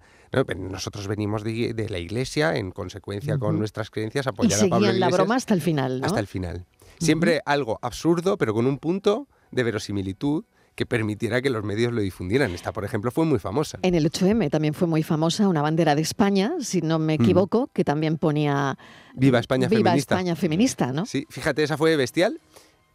nosotros 0.57 1.07
venimos 1.07 1.45
de, 1.45 1.87
la 1.89 1.99
iglesia, 1.99 2.57
en 2.57 2.71
consecuencia 2.71 3.39
con 3.39 3.59
nuestras 3.59 3.91
creencias, 3.91 4.27
apoyar 4.27 4.59
a 4.59 4.69
Pablo 4.69 4.87
Iglesias. 4.87 5.11
la 5.11 5.17
broma 5.17 5.37
hasta 5.37 5.55
el 5.55 5.61
final, 5.61 6.01
Hasta 6.03 6.21
el 6.21 6.27
final. 6.27 6.65
Siempre 6.99 7.43
algo 7.45 7.79
absurdo, 7.83 8.39
pero 8.39 8.55
con 8.55 8.67
un 8.67 8.79
punto 8.79 9.29
de 9.51 9.63
verosimilitud 9.63 10.45
que 10.79 10.87
permitiera 10.87 11.43
que 11.43 11.51
los 11.51 11.65
medios 11.65 11.93
lo 11.93 12.01
difundieran. 12.01 12.53
Esta, 12.53 12.73
por 12.73 12.85
ejemplo, 12.85 13.11
fue 13.11 13.25
muy 13.25 13.41
famosa. 13.41 13.81
En 13.83 13.97
el 13.97 14.09
8M 14.09 14.49
también 14.49 14.75
fue 14.75 14.87
muy 14.87 15.03
famosa 15.03 15.49
una 15.49 15.61
bandera 15.61 15.97
de 15.97 16.03
España, 16.03 16.53
si 16.61 16.83
no 16.83 17.01
me 17.01 17.15
equivoco, 17.15 17.69
que 17.73 17.83
también 17.83 18.17
ponía... 18.17 18.79
Viva 19.13 19.41
España 19.41 19.67
Viva 19.67 19.91
feminista. 19.91 20.15
España 20.15 20.37
feminista, 20.37 20.93
¿no? 20.93 21.05
Sí, 21.05 21.27
fíjate, 21.31 21.65
esa 21.65 21.77
fue 21.77 21.97
bestial. 21.97 22.41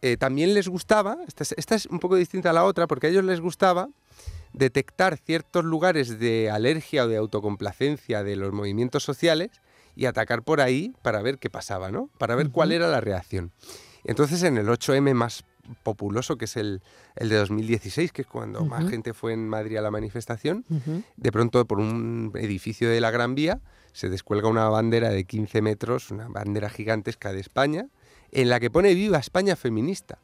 Eh, 0.02 0.16
también 0.16 0.54
les 0.54 0.70
gustaba, 0.70 1.18
esta 1.28 1.44
es, 1.44 1.56
esta 1.58 1.76
es 1.76 1.86
un 1.88 2.00
poco 2.00 2.16
distinta 2.16 2.52
a 2.52 2.54
la 2.54 2.64
otra, 2.64 2.88
porque 2.88 3.08
a 3.08 3.10
ellos 3.10 3.26
les 3.26 3.42
gustaba 3.42 3.90
detectar 4.54 5.18
ciertos 5.18 5.66
lugares 5.66 6.20
de 6.20 6.50
alergia 6.50 7.04
o 7.04 7.10
de 7.10 7.18
autocomplacencia 7.18 8.24
de 8.24 8.38
los 8.38 8.54
movimientos 8.54 9.04
sociales 9.04 9.50
y 9.94 10.06
atacar 10.06 10.44
por 10.44 10.62
ahí 10.62 10.94
para 11.02 11.22
ver 11.22 11.38
qué 11.38 11.50
pasaba, 11.50 11.92
¿no? 11.92 12.10
Para 12.18 12.36
ver 12.36 12.50
cuál 12.50 12.72
era 12.72 12.88
la 12.88 13.02
reacción. 13.02 13.52
Entonces 14.06 14.42
en 14.44 14.58
el 14.58 14.68
8M 14.68 15.14
más 15.14 15.44
populoso, 15.84 16.38
que 16.38 16.46
es 16.46 16.58
el, 16.58 16.82
el 17.16 17.30
de 17.30 17.36
2016, 17.38 18.12
que 18.12 18.24
es 18.24 18.28
cuando 18.28 18.66
más 18.66 18.90
gente 18.90 19.14
fue 19.14 19.34
en 19.34 19.48
Madrid 19.48 19.78
a 19.78 19.82
la 19.82 19.92
manifestación, 19.92 20.66
de 21.16 21.32
pronto 21.32 21.66
por 21.66 21.80
un 21.80 22.32
edificio 22.36 22.90
de 22.90 23.02
la 23.02 23.12
Gran 23.12 23.36
Vía 23.36 23.62
se 23.94 24.10
descuelga 24.10 24.48
una 24.50 24.68
bandera 24.70 25.10
de 25.10 25.24
15 25.24 25.62
metros, 25.62 26.12
una 26.12 26.28
bandera 26.28 26.70
gigantesca 26.70 27.32
de 27.32 27.40
España, 27.40 27.88
en 28.32 28.50
la 28.50 28.60
que 28.60 28.72
pone 28.72 28.94
viva 28.96 29.20
España 29.20 29.56
feminista. 29.56 30.18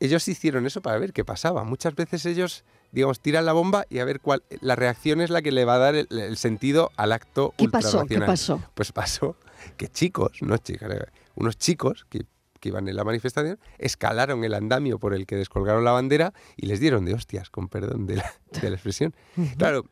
Ellos 0.00 0.26
hicieron 0.28 0.66
eso 0.66 0.80
para 0.82 0.98
ver 0.98 1.12
qué 1.12 1.24
pasaba. 1.24 1.64
Muchas 1.64 1.94
veces 1.94 2.24
ellos, 2.26 2.64
digamos, 2.92 3.20
tiran 3.20 3.44
la 3.44 3.52
bomba 3.52 3.86
y 3.88 3.98
a 3.98 4.04
ver 4.04 4.20
cuál. 4.20 4.42
La 4.60 4.74
reacción 4.74 5.20
es 5.20 5.30
la 5.30 5.42
que 5.42 5.52
le 5.52 5.64
va 5.64 5.76
a 5.76 5.78
dar 5.78 5.94
el, 5.94 6.36
sentido 6.36 6.90
al 6.96 7.12
acto 7.12 7.54
¿Qué 7.56 7.68
pasó? 7.68 8.04
¿Qué 8.06 8.18
pasó? 8.20 8.62
Pues 8.74 8.92
pasó 8.92 9.36
que 9.76 9.88
chicos, 9.88 10.42
no 10.42 10.56
chicas, 10.58 10.90
unos 11.34 11.58
chicos 11.58 12.06
que 12.08 12.26
que 12.66 12.70
iban 12.70 12.88
en 12.88 12.96
la 12.96 13.04
manifestación, 13.04 13.58
escalaron 13.78 14.42
el 14.42 14.52
andamio 14.52 14.98
por 14.98 15.14
el 15.14 15.24
que 15.26 15.36
descolgaron 15.36 15.84
la 15.84 15.92
bandera 15.92 16.32
y 16.56 16.66
les 16.66 16.80
dieron 16.80 17.04
de 17.04 17.14
hostias, 17.14 17.48
con 17.48 17.68
perdón 17.68 18.06
de 18.06 18.16
la, 18.16 18.32
expresión. 18.62 19.14
Claro, 19.56 19.86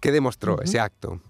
¿qué 0.00 0.12
demostró 0.12 0.60
ese 0.60 0.80
acto? 0.80 1.20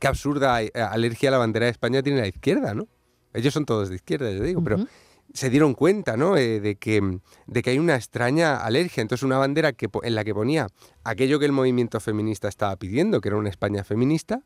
Qué 0.00 0.06
absurda 0.06 0.62
eh, 0.62 0.70
alergia 0.74 1.30
a 1.30 1.32
la 1.32 1.38
bandera 1.38 1.66
de 1.66 1.72
España 1.72 2.02
tiene 2.02 2.20
la 2.20 2.26
izquierda, 2.26 2.74
¿no? 2.74 2.88
Ellos 3.32 3.54
son 3.54 3.64
todos 3.64 3.88
de 3.88 3.94
izquierda, 3.94 4.30
yo 4.30 4.42
digo, 4.42 4.62
pero 4.62 4.86
se 5.32 5.48
dieron 5.48 5.72
cuenta, 5.72 6.18
¿no? 6.18 6.36
Eh, 6.36 6.60
de, 6.60 6.76
que, 6.76 7.18
de 7.46 7.62
que 7.62 7.70
hay 7.70 7.78
una 7.78 7.94
extraña 7.94 8.56
alergia. 8.56 9.00
Entonces, 9.00 9.22
una 9.22 9.38
bandera 9.38 9.72
que, 9.72 9.88
en 10.02 10.14
la 10.14 10.24
que 10.24 10.34
ponía 10.34 10.66
aquello 11.04 11.38
que 11.38 11.46
el 11.46 11.52
movimiento 11.52 12.00
feminista 12.00 12.48
estaba 12.48 12.76
pidiendo, 12.76 13.22
que 13.22 13.28
era 13.28 13.38
una 13.38 13.48
España 13.48 13.84
feminista, 13.84 14.42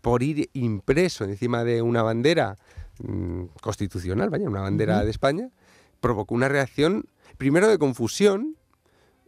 por 0.00 0.24
ir 0.24 0.50
impreso 0.52 1.24
encima 1.24 1.62
de 1.62 1.82
una 1.82 2.02
bandera 2.02 2.56
Mm, 3.02 3.44
constitucional, 3.62 4.30
vaya, 4.30 4.48
una 4.48 4.60
bandera 4.60 5.04
de 5.04 5.10
España, 5.10 5.50
provocó 6.00 6.34
una 6.34 6.48
reacción, 6.48 7.06
primero 7.38 7.68
de 7.68 7.78
confusión, 7.78 8.56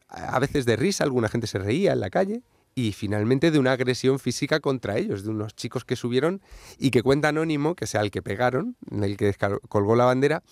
a 0.08 0.38
veces 0.38 0.66
de 0.66 0.76
risa, 0.76 1.04
alguna 1.04 1.28
gente 1.28 1.46
se 1.46 1.58
reía 1.58 1.92
en 1.92 2.00
la 2.00 2.10
calle, 2.10 2.42
y 2.74 2.92
finalmente 2.92 3.50
de 3.50 3.58
una 3.58 3.72
agresión 3.72 4.18
física 4.18 4.60
contra 4.60 4.98
ellos, 4.98 5.24
de 5.24 5.30
unos 5.30 5.54
chicos 5.54 5.84
que 5.84 5.96
subieron 5.96 6.42
y 6.78 6.90
que 6.90 7.02
cuenta 7.02 7.28
Anónimo, 7.28 7.74
que 7.74 7.86
sea 7.86 8.00
el 8.02 8.10
que 8.10 8.22
pegaron, 8.22 8.76
el 8.90 9.16
que 9.16 9.34
colgó 9.68 9.96
la 9.96 10.04
bandera, 10.04 10.42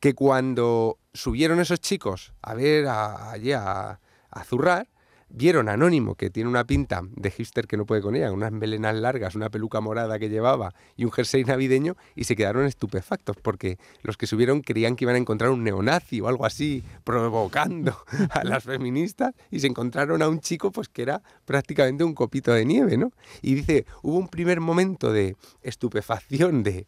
que 0.00 0.14
cuando 0.14 0.98
subieron 1.14 1.60
esos 1.60 1.80
chicos 1.80 2.34
a 2.42 2.54
ver 2.54 2.86
allí 2.88 3.52
a, 3.52 4.00
a, 4.30 4.44
zurrar, 4.44 4.88
vieron 5.28 5.68
a 5.68 5.72
Anónimo, 5.72 6.14
que 6.14 6.30
tiene 6.30 6.48
una 6.48 6.64
pinta 6.64 7.02
de 7.14 7.30
hipster 7.30 7.66
que 7.66 7.76
no 7.76 7.84
puede 7.86 8.00
con 8.00 8.16
ella, 8.16 8.32
unas 8.32 8.52
melenas 8.52 8.94
largas, 8.94 9.34
una 9.34 9.50
peluca 9.50 9.80
morada 9.80 10.18
que 10.18 10.28
llevaba 10.28 10.74
y 10.96 11.04
un 11.04 11.12
jersey 11.12 11.44
navideño, 11.44 11.96
y 12.14 12.24
se 12.24 12.36
quedaron 12.36 12.64
estupefactos, 12.64 13.36
porque 13.42 13.78
los 14.02 14.16
que 14.16 14.26
subieron 14.26 14.62
creían 14.62 14.96
que 14.96 15.04
iban 15.04 15.16
a 15.16 15.18
encontrar 15.18 15.50
un 15.50 15.64
neonazi 15.64 16.20
o 16.20 16.28
algo 16.28 16.46
así, 16.46 16.84
provocando 17.04 17.96
a 18.30 18.44
las 18.44 18.64
feministas, 18.64 19.34
y 19.50 19.60
se 19.60 19.66
encontraron 19.66 20.22
a 20.22 20.28
un 20.28 20.40
chico 20.40 20.70
pues 20.70 20.88
que 20.88 21.02
era 21.02 21.22
prácticamente 21.44 22.04
un 22.04 22.14
copito 22.14 22.52
de 22.52 22.64
nieve, 22.64 22.96
¿no? 22.96 23.12
Y 23.42 23.54
dice, 23.54 23.86
hubo 24.02 24.16
un 24.16 24.28
primer 24.28 24.60
momento 24.60 25.12
de 25.12 25.36
estupefacción, 25.62 26.62
de 26.62 26.86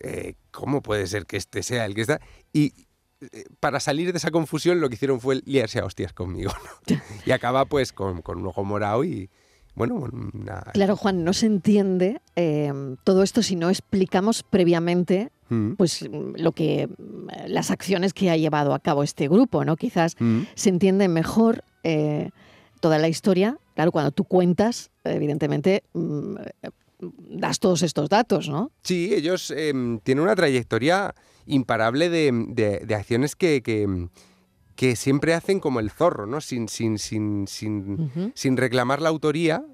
eh, 0.00 0.34
cómo 0.50 0.82
puede 0.82 1.06
ser 1.06 1.26
que 1.26 1.36
este 1.36 1.62
sea 1.62 1.86
el 1.86 1.94
que 1.94 2.02
está, 2.02 2.20
y 2.52 2.72
para 3.60 3.80
salir 3.80 4.12
de 4.12 4.18
esa 4.18 4.30
confusión 4.30 4.80
lo 4.80 4.88
que 4.88 4.94
hicieron 4.94 5.20
fue 5.20 5.42
liarse 5.44 5.80
a 5.80 5.84
hostias 5.84 6.12
conmigo. 6.12 6.52
Y 7.26 7.30
acaba 7.32 7.64
pues 7.64 7.92
con, 7.92 8.22
con, 8.22 8.38
un 8.38 8.46
ojo 8.46 8.64
morado 8.64 9.04
y, 9.04 9.28
bueno, 9.74 9.94
una... 9.96 10.60
Claro, 10.72 10.96
Juan, 10.96 11.24
no 11.24 11.32
se 11.32 11.46
entiende 11.46 12.20
eh, 12.36 12.72
todo 13.04 13.22
esto 13.22 13.42
si 13.42 13.56
no 13.56 13.70
explicamos 13.70 14.42
previamente 14.42 15.30
mm. 15.48 15.72
pues 15.72 16.08
lo 16.10 16.52
que 16.52 16.88
las 17.46 17.70
acciones 17.70 18.14
que 18.14 18.30
ha 18.30 18.36
llevado 18.36 18.74
a 18.74 18.78
cabo 18.78 19.02
este 19.02 19.28
grupo, 19.28 19.64
¿no? 19.64 19.76
Quizás 19.76 20.16
mm. 20.18 20.42
se 20.54 20.68
entiende 20.70 21.08
mejor 21.08 21.64
eh, 21.82 22.30
toda 22.80 22.98
la 22.98 23.08
historia. 23.08 23.58
Claro, 23.74 23.92
cuando 23.92 24.10
tú 24.10 24.24
cuentas, 24.24 24.90
evidentemente 25.04 25.84
mm, 25.92 26.34
das 27.30 27.58
todos 27.60 27.82
estos 27.82 28.08
datos, 28.08 28.48
¿no? 28.48 28.72
Sí, 28.82 29.12
ellos 29.14 29.52
em, 29.52 30.00
tienen 30.00 30.24
una 30.24 30.34
trayectoria 30.34 31.14
imparable 31.48 32.08
de, 32.10 32.94
acciones 32.94 33.34
que, 33.34 33.62
que, 34.76 34.96
siempre 34.96 35.34
hacen 35.34 35.58
como 35.58 35.80
el 35.80 35.90
zorro, 35.90 36.26
¿no? 36.26 36.40
Sin, 36.40 36.68
sin, 36.68 36.98
sin, 36.98 37.46
sin, 37.48 38.32
sin 38.34 38.56
reclamar 38.56 39.02
la 39.02 39.08
autoría, 39.08 39.64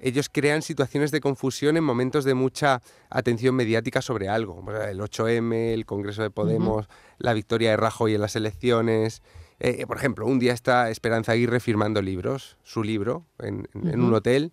ellos 0.00 0.28
crean 0.32 0.62
situaciones 0.62 1.10
de 1.10 1.20
confusión 1.20 1.76
en 1.76 1.84
momentos 1.84 2.24
de 2.24 2.34
mucha 2.34 2.82
atención 3.10 3.54
mediática 3.54 4.02
sobre 4.02 4.28
algo. 4.28 4.64
El 4.82 5.00
8M, 5.00 5.72
el 5.72 5.86
Congreso 5.86 6.22
de 6.22 6.30
Podemos, 6.30 6.88
la 7.18 7.32
victoria 7.32 7.70
de 7.70 7.76
Rajoy 7.76 8.14
en 8.14 8.20
las 8.20 8.36
elecciones. 8.36 9.22
Eh, 9.60 9.86
por 9.86 9.96
ejemplo, 9.96 10.26
un 10.26 10.38
día 10.38 10.52
está 10.52 10.90
Esperanza 10.90 11.32
Aguirre 11.32 11.60
firmando 11.60 12.02
libros, 12.02 12.58
su 12.64 12.82
libro, 12.82 13.24
en, 13.38 13.68
en 13.74 14.00
un 14.00 14.12
hotel, 14.12 14.52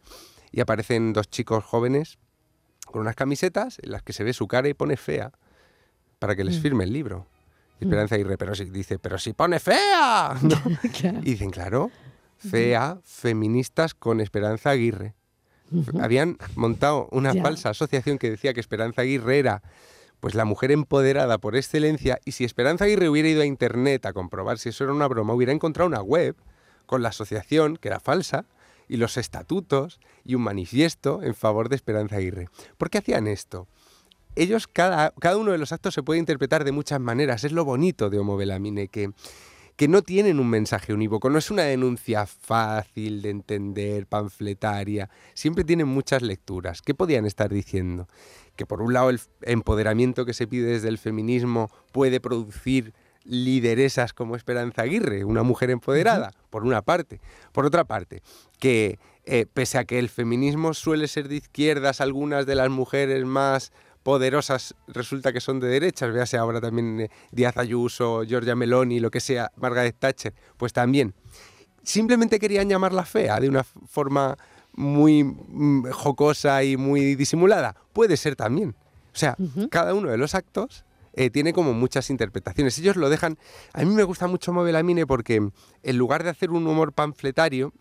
y 0.52 0.62
aparecen 0.62 1.14
dos 1.14 1.30
chicos 1.30 1.64
jóvenes 1.64 2.18
con 2.86 3.02
unas 3.02 3.16
camisetas 3.16 3.80
en 3.82 3.92
las 3.92 4.04
que 4.04 4.14
se 4.14 4.24
ve 4.24 4.34
su 4.34 4.48
cara 4.48 4.68
y 4.70 4.74
pone 4.74 4.98
fea 4.98 5.32
para 6.22 6.36
que 6.36 6.44
les 6.44 6.60
mm. 6.60 6.62
firme 6.62 6.84
el 6.84 6.94
libro. 6.94 7.26
Y 7.80 7.86
Esperanza 7.86 8.14
Aguirre, 8.14 8.38
pero 8.38 8.54
si, 8.54 8.66
dice, 8.66 9.00
pero 9.00 9.18
si 9.18 9.34
pone 9.34 9.60
fea. 9.60 10.40
Y 11.24 11.32
dicen, 11.32 11.50
claro, 11.50 11.90
fea, 12.38 13.00
feministas 13.04 13.96
con 13.96 14.22
Esperanza 14.22 14.70
Aguirre. 14.70 15.16
Habían 16.00 16.38
montado 16.54 17.08
una 17.12 17.34
falsa 17.34 17.70
asociación 17.70 18.20
que 18.20 18.30
decía 18.30 18.54
que 18.54 18.60
Esperanza 18.60 19.02
Aguirre 19.02 19.40
era 19.40 19.64
pues 20.20 20.36
la 20.36 20.46
mujer 20.46 20.72
empoderada 20.72 21.40
por 21.40 21.56
excelencia 21.56 22.20
y 22.24 22.34
si 22.34 22.44
Esperanza 22.44 22.86
Aguirre 22.86 23.10
hubiera 23.10 23.30
ido 23.30 23.42
a 23.42 23.46
internet 23.46 24.06
a 24.06 24.14
comprobar 24.14 24.60
si 24.60 24.70
eso 24.70 24.84
era 24.84 24.94
una 24.94 25.08
broma, 25.08 25.34
hubiera 25.34 25.54
encontrado 25.54 25.88
una 25.88 26.04
web 26.04 26.36
con 26.86 27.02
la 27.02 27.10
asociación 27.10 27.78
que 27.78 27.88
era 27.88 28.00
falsa 28.00 28.46
y 28.88 28.98
los 28.98 29.18
estatutos 29.18 30.00
y 30.24 30.36
un 30.36 30.44
manifiesto 30.44 31.24
en 31.24 31.34
favor 31.34 31.70
de 31.70 31.78
Esperanza 31.78 32.18
Aguirre. 32.18 32.50
¿Por 32.78 32.92
qué 32.92 33.00
hacían 33.00 33.26
esto? 33.26 33.68
Ellos, 34.36 34.68
cada, 34.68 35.12
cada 35.20 35.38
uno 35.38 35.52
de 35.52 35.58
los 35.58 35.72
actos 35.72 35.94
se 35.94 36.04
puede 36.04 36.20
interpretar 36.20 36.64
de 36.64 36.72
muchas 36.72 37.00
maneras. 37.00 37.44
Es 37.44 37.52
lo 37.52 37.66
bonito 37.66 38.10
de 38.10 38.20
Homo 38.20 38.38
Belamine, 38.38 38.88
que, 38.88 39.12
que 39.76 39.88
no 39.88 40.02
tienen 40.02 40.40
un 40.40 40.50
mensaje 40.50 40.94
unívoco, 40.94 41.30
no 41.30 41.38
es 41.38 41.52
una 41.52 41.64
denuncia 41.64 42.26
fácil 42.26 43.22
de 43.22 43.30
entender, 43.30 44.06
panfletaria, 44.06 45.10
siempre 45.34 45.64
tienen 45.64 45.88
muchas 45.88 46.22
lecturas. 46.22 46.82
¿Qué 46.82 46.94
podían 46.94 47.26
estar 47.26 47.50
diciendo? 47.50 48.08
Que 48.56 48.66
por 48.66 48.82
un 48.82 48.94
lado 48.94 49.10
el 49.10 49.20
empoderamiento 49.42 50.26
que 50.26 50.34
se 50.34 50.48
pide 50.48 50.74
desde 50.74 50.90
el 50.90 50.98
feminismo 50.98 51.72
puede 51.92 52.20
producir 52.20 52.94
lideresas 53.24 54.14
como 54.14 54.36
Esperanza 54.36 54.82
Aguirre, 54.84 55.24
una 55.26 55.44
mujer 55.44 55.70
empoderada, 55.70 56.32
por 56.50 56.64
una 56.64 56.82
parte. 56.82 57.22
Por 57.52 57.66
otra 57.66 57.84
parte, 57.84 58.22
que 58.60 59.00
eh, 59.26 59.46
pese 59.52 59.78
a 59.78 59.86
que 59.86 60.00
el 60.00 60.10
feminismo 60.10 60.74
suele 60.74 61.08
ser 61.08 61.28
de 61.28 61.36
izquierdas, 61.36 62.02
algunas 62.02 62.46
de 62.46 62.56
las 62.56 62.70
mujeres 62.70 63.26
más 63.26 63.72
poderosas 64.04 64.76
resulta 64.88 65.32
que 65.32 65.42
son 65.42 65.60
de 65.60 65.68
derechas, 65.68 66.12
véase 66.12 66.38
ahora 66.38 66.60
también 66.60 67.02
eh, 67.02 67.10
Díaz 67.32 67.58
Ayuso, 67.58 68.24
Giorgia 68.24 68.56
Meloni, 68.56 69.00
lo 69.00 69.12
que 69.12 69.20
sea, 69.20 69.52
Margaret 69.56 69.96
Thatcher, 69.98 70.34
pues 70.58 70.74
también. 70.74 71.14
Simplemente 71.84 72.40
querían 72.40 72.70
llamarla 72.70 73.06
fea 73.06 73.40
de 73.40 73.50
una 73.50 73.64
forma 73.64 74.38
muy 74.74 75.24
mm, 75.24 75.92
jocosa 75.92 76.64
y 76.64 76.78
muy 76.78 77.16
disimulada. 77.16 77.76
Puede 77.94 78.18
ser 78.18 78.36
también. 78.36 78.76
O 79.14 79.18
sea, 79.18 79.36
cada 79.70 79.94
uno 79.94 80.10
de 80.10 80.18
los 80.18 80.36
actos 80.36 80.86
eh, 81.14 81.30
tiene 81.30 81.54
como 81.54 81.74
muchas 81.74 82.10
interpretaciones. 82.10 82.78
Ellos 82.80 82.96
lo 82.96 83.10
dejan... 83.10 83.38
A 83.74 83.84
mí 83.84 83.94
me 83.94 84.04
gusta 84.04 84.28
mucho 84.28 84.54
Movelamine 84.54 85.06
porque 85.06 85.50
en 85.84 85.98
lugar 85.98 86.24
de 86.24 86.30
hacer 86.30 86.52
un 86.52 86.66
humor 86.66 86.94
panfletario, 86.94 87.74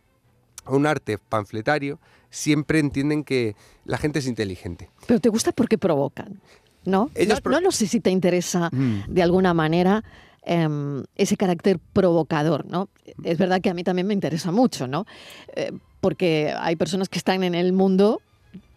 un 0.75 0.87
arte 0.87 1.19
panfletario, 1.19 1.99
siempre 2.31 2.79
entienden 2.79 3.25
que 3.25 3.57
la 3.85 3.99
gente 3.99 4.21
es 4.21 4.27
inteligente. 4.27 4.91
Pero 5.07 5.21
te 5.21 5.29
gusta 5.29 5.53
porque 5.53 5.79
provocan, 5.79 6.41
¿no? 6.85 7.11
no, 7.45 7.61
no, 7.61 7.73
sé 7.73 7.87
si 7.87 8.01
te 8.01 8.11
interesa 8.11 8.71
mm. 8.73 9.05
de 9.09 9.23
alguna 9.23 9.53
manera 9.53 10.05
em, 10.43 11.05
ese 11.17 11.37
carácter 11.37 11.79
provocador, 11.93 12.67
¿no? 12.67 12.89
Es 13.25 13.39
verdad 13.39 13.61
que 13.61 13.71
a 13.71 13.75
mí 13.75 13.85
también 13.85 14.07
me 14.07 14.15
interesa 14.15 14.53
mucho, 14.53 14.87
¿no? 14.87 15.07
Eh, 15.55 15.73
porque 16.01 16.55
hay 16.59 16.77
personas 16.77 17.09
que 17.09 17.19
están 17.19 17.43
en 17.43 17.55
el 17.55 17.73
mundo 17.73 18.23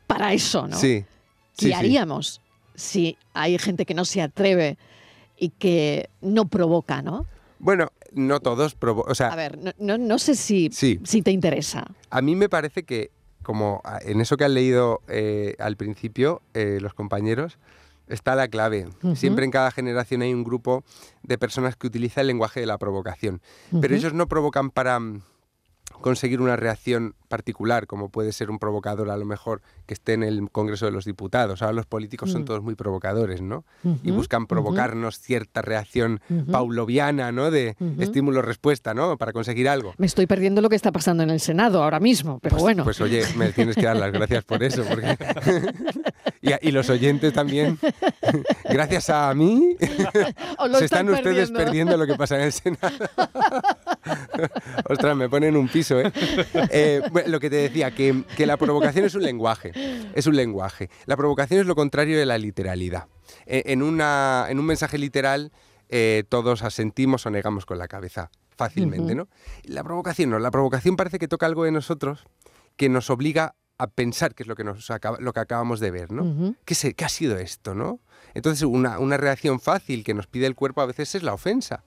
para 0.07 0.33
eso, 0.33 0.67
¿no? 0.67 0.77
Sí. 0.77 1.05
¿Qué 1.55 1.73
haríamos 1.73 2.41
si 2.75 3.17
hay 3.33 3.57
gente 3.59 3.85
que 3.85 3.93
no 3.93 4.05
se 4.05 4.21
atreve 4.21 4.77
y 5.37 5.49
que 5.49 6.09
no 6.21 6.45
provoca, 6.45 7.01
¿no? 7.01 7.25
Bueno, 7.59 7.91
no 8.13 8.39
todos 8.39 8.75
provocan. 8.75 9.31
a 9.31 9.35
ver, 9.35 9.75
no, 9.77 10.19
sé 10.19 10.35
si, 10.35 10.69
si 10.71 11.21
te 11.21 11.31
interesa. 11.31 11.85
A 12.09 12.21
mí 12.21 12.35
me 12.35 12.49
parece 12.49 12.83
que 12.83 13.11
como 13.43 13.83
en 14.01 14.21
eso 14.21 14.37
que 14.37 14.45
han 14.45 14.55
leído 14.55 15.01
eh, 15.07 15.55
al 15.59 15.77
principio 15.77 16.41
eh, 16.55 16.79
los 16.81 16.95
compañeros, 16.95 17.59
está 18.07 18.35
la 18.35 18.47
clave. 18.47 18.87
Siempre 19.15 19.45
en 19.45 19.51
cada 19.51 19.69
generación 19.69 20.21
hay 20.21 20.33
un 20.33 20.43
grupo 20.43 20.83
de 21.21 21.37
personas 21.37 21.75
que 21.75 21.87
utiliza 21.87 22.21
el 22.21 22.27
lenguaje 22.27 22.59
de 22.59 22.65
la 22.65 22.77
provocación. 22.77 23.41
Pero 23.79 23.95
ellos 23.95 24.13
no 24.13 24.27
provocan 24.27 24.71
para 24.71 24.99
mm, 24.99 25.21
conseguir 26.03 26.39
una 26.39 26.55
reacción 26.55 27.15
particular, 27.27 27.87
como 27.87 28.09
puede 28.09 28.31
ser 28.31 28.51
un 28.51 28.59
provocador 28.59 29.09
a 29.09 29.17
lo 29.17 29.25
mejor 29.25 29.63
que 29.87 29.95
esté 29.95 30.13
en 30.13 30.21
el 30.21 30.51
Congreso 30.51 30.85
de 30.85 30.91
los 30.91 31.05
Diputados. 31.05 31.63
Ahora 31.63 31.73
los 31.73 31.87
políticos 31.87 32.31
son 32.31 32.43
mm. 32.43 32.45
todos 32.45 32.61
muy 32.61 32.75
provocadores, 32.75 33.41
¿no? 33.41 33.65
y 34.03 34.11
buscan 34.11 34.45
provocarnos 34.45 35.19
cierta 35.19 35.63
reacción 35.63 36.21
pauloviana, 36.51 37.31
¿no? 37.31 37.49
De 37.49 37.75
estímulo-respuesta, 37.99 38.93
¿no? 38.93 39.17
Para 39.17 39.33
conseguir 39.33 39.67
algo. 39.67 39.95
Me 39.97 40.05
estoy 40.05 40.27
perdiendo 40.27 40.61
lo 40.61 40.69
que 40.69 40.75
está 40.75 40.91
pasando 40.91 41.23
en 41.23 41.31
el 41.31 41.39
Senado 41.39 41.83
ahora 41.83 41.99
mismo, 41.99 42.39
pero 42.39 42.55
pues, 42.55 42.61
bueno. 42.61 42.83
Pues 42.83 43.01
oye, 43.01 43.23
me 43.35 43.51
tienes 43.51 43.75
que 43.75 43.83
dar 43.83 43.97
las 43.97 44.11
gracias 44.11 44.43
por 44.43 44.61
eso. 44.61 44.83
y, 46.41 46.71
los 46.71 46.89
oyentes 46.89 47.33
también, 47.33 47.79
gracias 48.69 49.09
a 49.09 49.33
mí, 49.33 49.75
se 49.79 50.85
están, 50.85 51.09
ustedes 51.09 51.51
perdiendo. 51.51 51.97
lo 51.97 52.05
que 52.05 52.15
pasa 52.15 52.35
en 52.35 52.41
el 52.43 52.51
Senado. 52.51 53.09
Ostras, 54.89 55.15
me 55.15 55.29
ponen 55.29 55.55
un 55.55 55.67
piso, 55.67 55.92
¿eh? 56.01 56.11
eh 56.71 57.01
lo 57.27 57.39
que 57.39 57.49
te 57.49 57.55
decía, 57.57 57.91
que, 57.91 58.23
la 58.45 58.57
provocación 58.57 59.05
es 59.05 59.15
un 59.15 59.23
lenguaje. 59.23 59.71
Es 60.13 60.27
un 60.27 60.35
lenguaje. 60.35 60.89
La 61.05 61.17
provocación 61.17 61.59
es 61.59 61.65
lo 61.65 61.75
contrario 61.75 62.17
de 62.17 62.25
la 62.25 62.37
literalidad. 62.37 63.07
E, 63.45 63.63
en, 63.67 63.81
una, 63.81 64.47
en 64.49 64.59
un 64.59 64.65
mensaje 64.65 64.97
literal, 64.97 65.51
eh, 65.89 66.23
todos 66.29 66.63
asentimos 66.63 67.25
o 67.25 67.29
negamos 67.29 67.65
con 67.65 67.77
la 67.77 67.87
cabeza 67.87 68.31
fácilmente, 68.55 69.15
¿no? 69.15 69.27
La 69.63 69.83
provocación 69.83 70.29
no. 70.29 70.39
La 70.39 70.51
provocación 70.51 70.95
parece 70.95 71.19
que 71.19 71.27
toca 71.27 71.45
algo 71.45 71.63
de 71.63 71.71
nosotros 71.71 72.25
que 72.75 72.89
nos 72.89 73.09
obliga 73.09 73.55
a 73.77 73.87
pensar 73.87 74.35
qué 74.35 74.43
es 74.43 74.47
lo 74.47 74.55
que, 74.55 74.63
nos 74.63 74.87
lo 75.19 75.33
que 75.33 75.39
acabamos 75.39 75.79
de 75.79 75.91
ver, 75.91 76.11
¿no? 76.11 76.55
¿Qué, 76.63 76.93
¿Qué, 76.93 77.05
ha 77.05 77.09
sido 77.09 77.37
esto, 77.37 77.73
no? 77.73 77.99
Entonces, 78.33 78.63
una, 78.63 78.99
una 78.99 79.17
reacción 79.17 79.59
fácil 79.59 80.03
que 80.03 80.13
nos 80.13 80.27
pide 80.27 80.45
el 80.45 80.55
cuerpo 80.55 80.81
a 80.81 80.85
veces 80.85 81.15
es 81.15 81.23
la 81.23 81.33
ofensa 81.33 81.83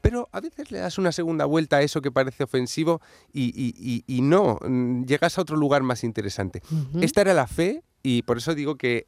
pero 0.00 0.28
a 0.32 0.40
veces 0.40 0.70
le 0.70 0.78
das 0.78 0.98
una 0.98 1.12
segunda 1.12 1.44
vuelta 1.44 1.78
a 1.78 1.82
eso 1.82 2.00
que 2.00 2.10
parece 2.10 2.44
ofensivo 2.44 3.00
y, 3.32 4.20
no, 4.22 4.58
mm, 4.66 5.04
llegas 5.04 5.38
a 5.38 5.42
otro 5.42 5.56
lugar 5.56 5.82
más 5.82 6.04
interesante. 6.04 6.62
Esta 7.00 7.22
era 7.22 7.34
la 7.34 7.46
fe 7.46 7.82
y 8.02 8.22
por 8.22 8.38
eso 8.38 8.54
digo 8.54 8.76
que 8.76 9.06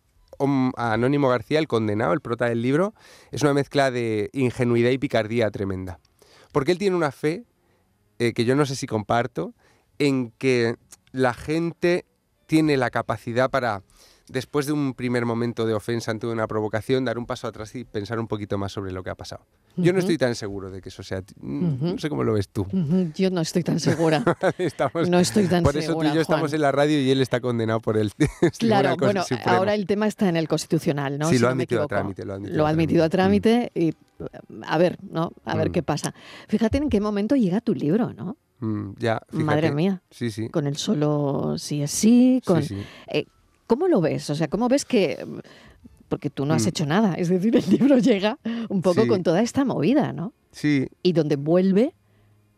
Anónimo 0.76 1.28
García, 1.28 1.58
el 1.58 1.68
condenado, 1.68 2.12
el 2.12 2.20
prota 2.20 2.46
del 2.46 2.62
libro, 2.62 2.94
es 3.30 3.42
una 3.42 3.54
mezcla 3.54 3.90
de 3.90 4.30
ingenuidad 4.32 4.90
y 4.90 4.98
picardía 4.98 5.50
tremenda. 5.50 6.00
Porque 6.52 6.72
él 6.72 6.78
tiene 6.78 6.96
una 6.96 7.12
fe 7.12 7.44
eh, 8.18 8.32
que 8.32 8.44
yo 8.44 8.56
no 8.56 8.66
sé 8.66 8.76
si 8.76 8.86
comparto, 8.86 9.54
en 9.98 10.30
que 10.32 10.76
la 11.12 11.34
gente 11.34 12.06
tiene 12.46 12.76
la 12.76 12.90
capacidad 12.90 13.50
para 13.50 13.82
después 14.30 14.66
de 14.66 14.72
un 14.72 14.94
primer 14.94 15.26
momento 15.26 15.66
de 15.66 15.74
ofensa 15.74 16.10
ante 16.10 16.26
una 16.26 16.46
provocación, 16.46 17.04
dar 17.04 17.18
un 17.18 17.26
paso 17.26 17.48
atrás 17.48 17.74
y 17.74 17.84
pensar 17.84 18.18
un 18.20 18.28
poquito 18.28 18.58
más 18.58 18.72
sobre 18.72 18.92
lo 18.92 19.02
que 19.02 19.10
ha 19.10 19.14
pasado. 19.14 19.44
Yo 19.76 19.92
no 19.92 19.98
estoy 19.98 20.18
tan 20.18 20.34
seguro 20.34 20.70
de 20.70 20.80
que 20.80 20.88
eso 20.88 21.02
sea... 21.02 21.22
No 21.40 21.98
sé 21.98 22.08
cómo 22.08 22.24
lo 22.24 22.34
ves 22.34 22.48
tú. 22.48 22.66
Yo 23.14 23.30
no 23.30 23.40
estoy 23.40 23.62
tan 23.62 23.80
segura. 23.80 24.22
no 25.08 25.18
estoy 25.18 25.46
tan 25.46 25.48
segura. 25.48 25.62
Por 25.62 25.76
eso 25.76 25.94
tú 25.94 26.04
y 26.04 26.14
yo 26.14 26.20
estamos 26.20 26.52
en 26.52 26.60
la 26.60 26.72
radio 26.72 27.00
y 27.00 27.10
él 27.10 27.20
está 27.20 27.40
condenado 27.40 27.80
por 27.80 27.96
el... 27.96 28.12
claro, 28.58 28.96
bueno, 28.96 29.24
ahora 29.44 29.74
el 29.74 29.86
tema 29.86 30.06
está 30.06 30.28
en 30.28 30.36
el 30.36 30.48
Constitucional, 30.48 31.18
¿no? 31.18 31.28
Sí, 31.28 31.38
lo, 31.38 31.48
ha 31.48 31.50
admitido 31.50 31.82
a 31.82 31.86
trámite, 31.86 32.24
lo 32.24 32.32
ha 32.32 32.36
admitido 32.36 32.58
lo 32.58 32.66
ha 32.66 32.70
admitido 32.70 33.04
a 33.04 33.08
trámite. 33.08 33.72
y 33.74 33.92
a 34.66 34.78
ver, 34.78 34.98
¿no? 35.02 35.32
A 35.44 35.56
ver 35.56 35.70
mm. 35.70 35.72
qué 35.72 35.82
pasa. 35.82 36.14
Fíjate 36.48 36.78
en 36.78 36.90
qué 36.90 37.00
momento 37.00 37.36
llega 37.36 37.60
tu 37.60 37.74
libro, 37.74 38.12
¿no? 38.12 38.36
Mm, 38.60 38.92
ya, 38.98 39.22
Madre 39.32 39.72
mía. 39.72 40.02
Sí, 40.10 40.30
sí. 40.30 40.50
Con 40.50 40.66
el 40.66 40.76
solo 40.76 41.56
sí 41.58 41.82
es 41.82 41.90
sí, 41.90 42.42
con... 42.44 42.62
Eh, 43.08 43.26
¿Cómo 43.70 43.86
lo 43.86 44.00
ves? 44.00 44.28
O 44.30 44.34
sea, 44.34 44.48
¿cómo 44.48 44.68
ves 44.68 44.84
que 44.84 45.24
porque 46.08 46.28
tú 46.28 46.44
no 46.44 46.54
has 46.54 46.64
mm. 46.64 46.68
hecho 46.68 46.86
nada. 46.86 47.14
Es 47.14 47.28
decir, 47.28 47.54
el 47.56 47.70
libro 47.70 47.96
llega 47.98 48.36
un 48.68 48.82
poco 48.82 49.06
con 49.06 49.22
toda 49.22 49.42
esta 49.42 49.64
movida, 49.64 50.12
¿no? 50.12 50.34
Sí. 50.50 50.88
Y 51.04 51.12
donde 51.12 51.36
vuelve 51.36 51.94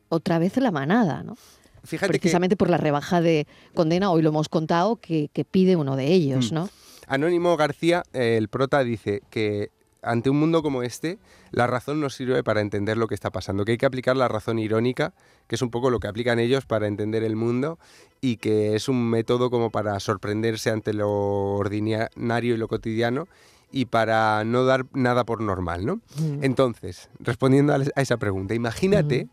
otra 0.09 0.38
vez 0.38 0.57
la 0.57 0.70
manada, 0.70 1.22
¿no? 1.22 1.37
Fíjate 1.85 2.09
Precisamente 2.09 2.57
por 2.57 2.70
la 2.70 2.79
rebaja 2.79 3.20
de 3.20 3.46
condena, 3.75 4.11
hoy 4.11 4.22
lo 4.22 4.31
hemos 4.31 4.48
contado, 4.48 4.96
que, 4.96 5.29
pide 5.51 5.77
uno 5.77 5.96
de 5.96 6.07
ellos, 6.07 6.51
¿no? 6.51 6.70
Anónimo 7.09 7.55
García, 7.59 8.05
el 8.14 8.48
prota, 8.48 8.83
dice 8.83 9.20
que 9.29 9.68
ante 10.02 10.30
un 10.30 10.38
mundo 10.38 10.62
como 10.62 10.82
este, 10.82 11.18
la 11.52 11.66
razón 11.66 12.00
no 12.00 12.10
sirve 12.10 12.42
para 12.42 12.60
entender 12.60 12.96
lo 12.96 13.06
que 13.06 13.14
está 13.14 13.30
pasando, 13.30 13.64
que 13.64 13.72
hay 13.72 13.78
que 13.78 13.86
aplicar 13.86 14.16
la 14.16 14.28
razón 14.28 14.58
irónica, 14.58 15.14
que 15.46 15.54
es 15.54 15.62
un 15.62 15.70
poco 15.70 15.90
lo 15.90 16.00
que 16.00 16.08
aplican 16.08 16.38
ellos 16.38 16.66
para 16.66 16.88
entender 16.88 17.22
el 17.22 17.36
mundo 17.36 17.78
y 18.20 18.36
que 18.36 18.74
es 18.74 18.88
un 18.88 19.08
método 19.08 19.48
como 19.50 19.70
para 19.70 19.98
sorprenderse 20.00 20.70
ante 20.70 20.92
lo 20.92 21.10
ordinario 21.54 22.54
y 22.54 22.58
lo 22.58 22.68
cotidiano 22.68 23.28
y 23.70 23.86
para 23.86 24.44
no 24.44 24.64
dar 24.64 24.86
nada 24.92 25.24
por 25.24 25.40
normal, 25.40 25.86
¿no? 25.86 25.96
Mm. 26.16 26.42
Entonces, 26.44 27.08
respondiendo 27.20 27.72
a 27.72 28.00
esa 28.00 28.18
pregunta, 28.18 28.54
imagínate 28.54 29.28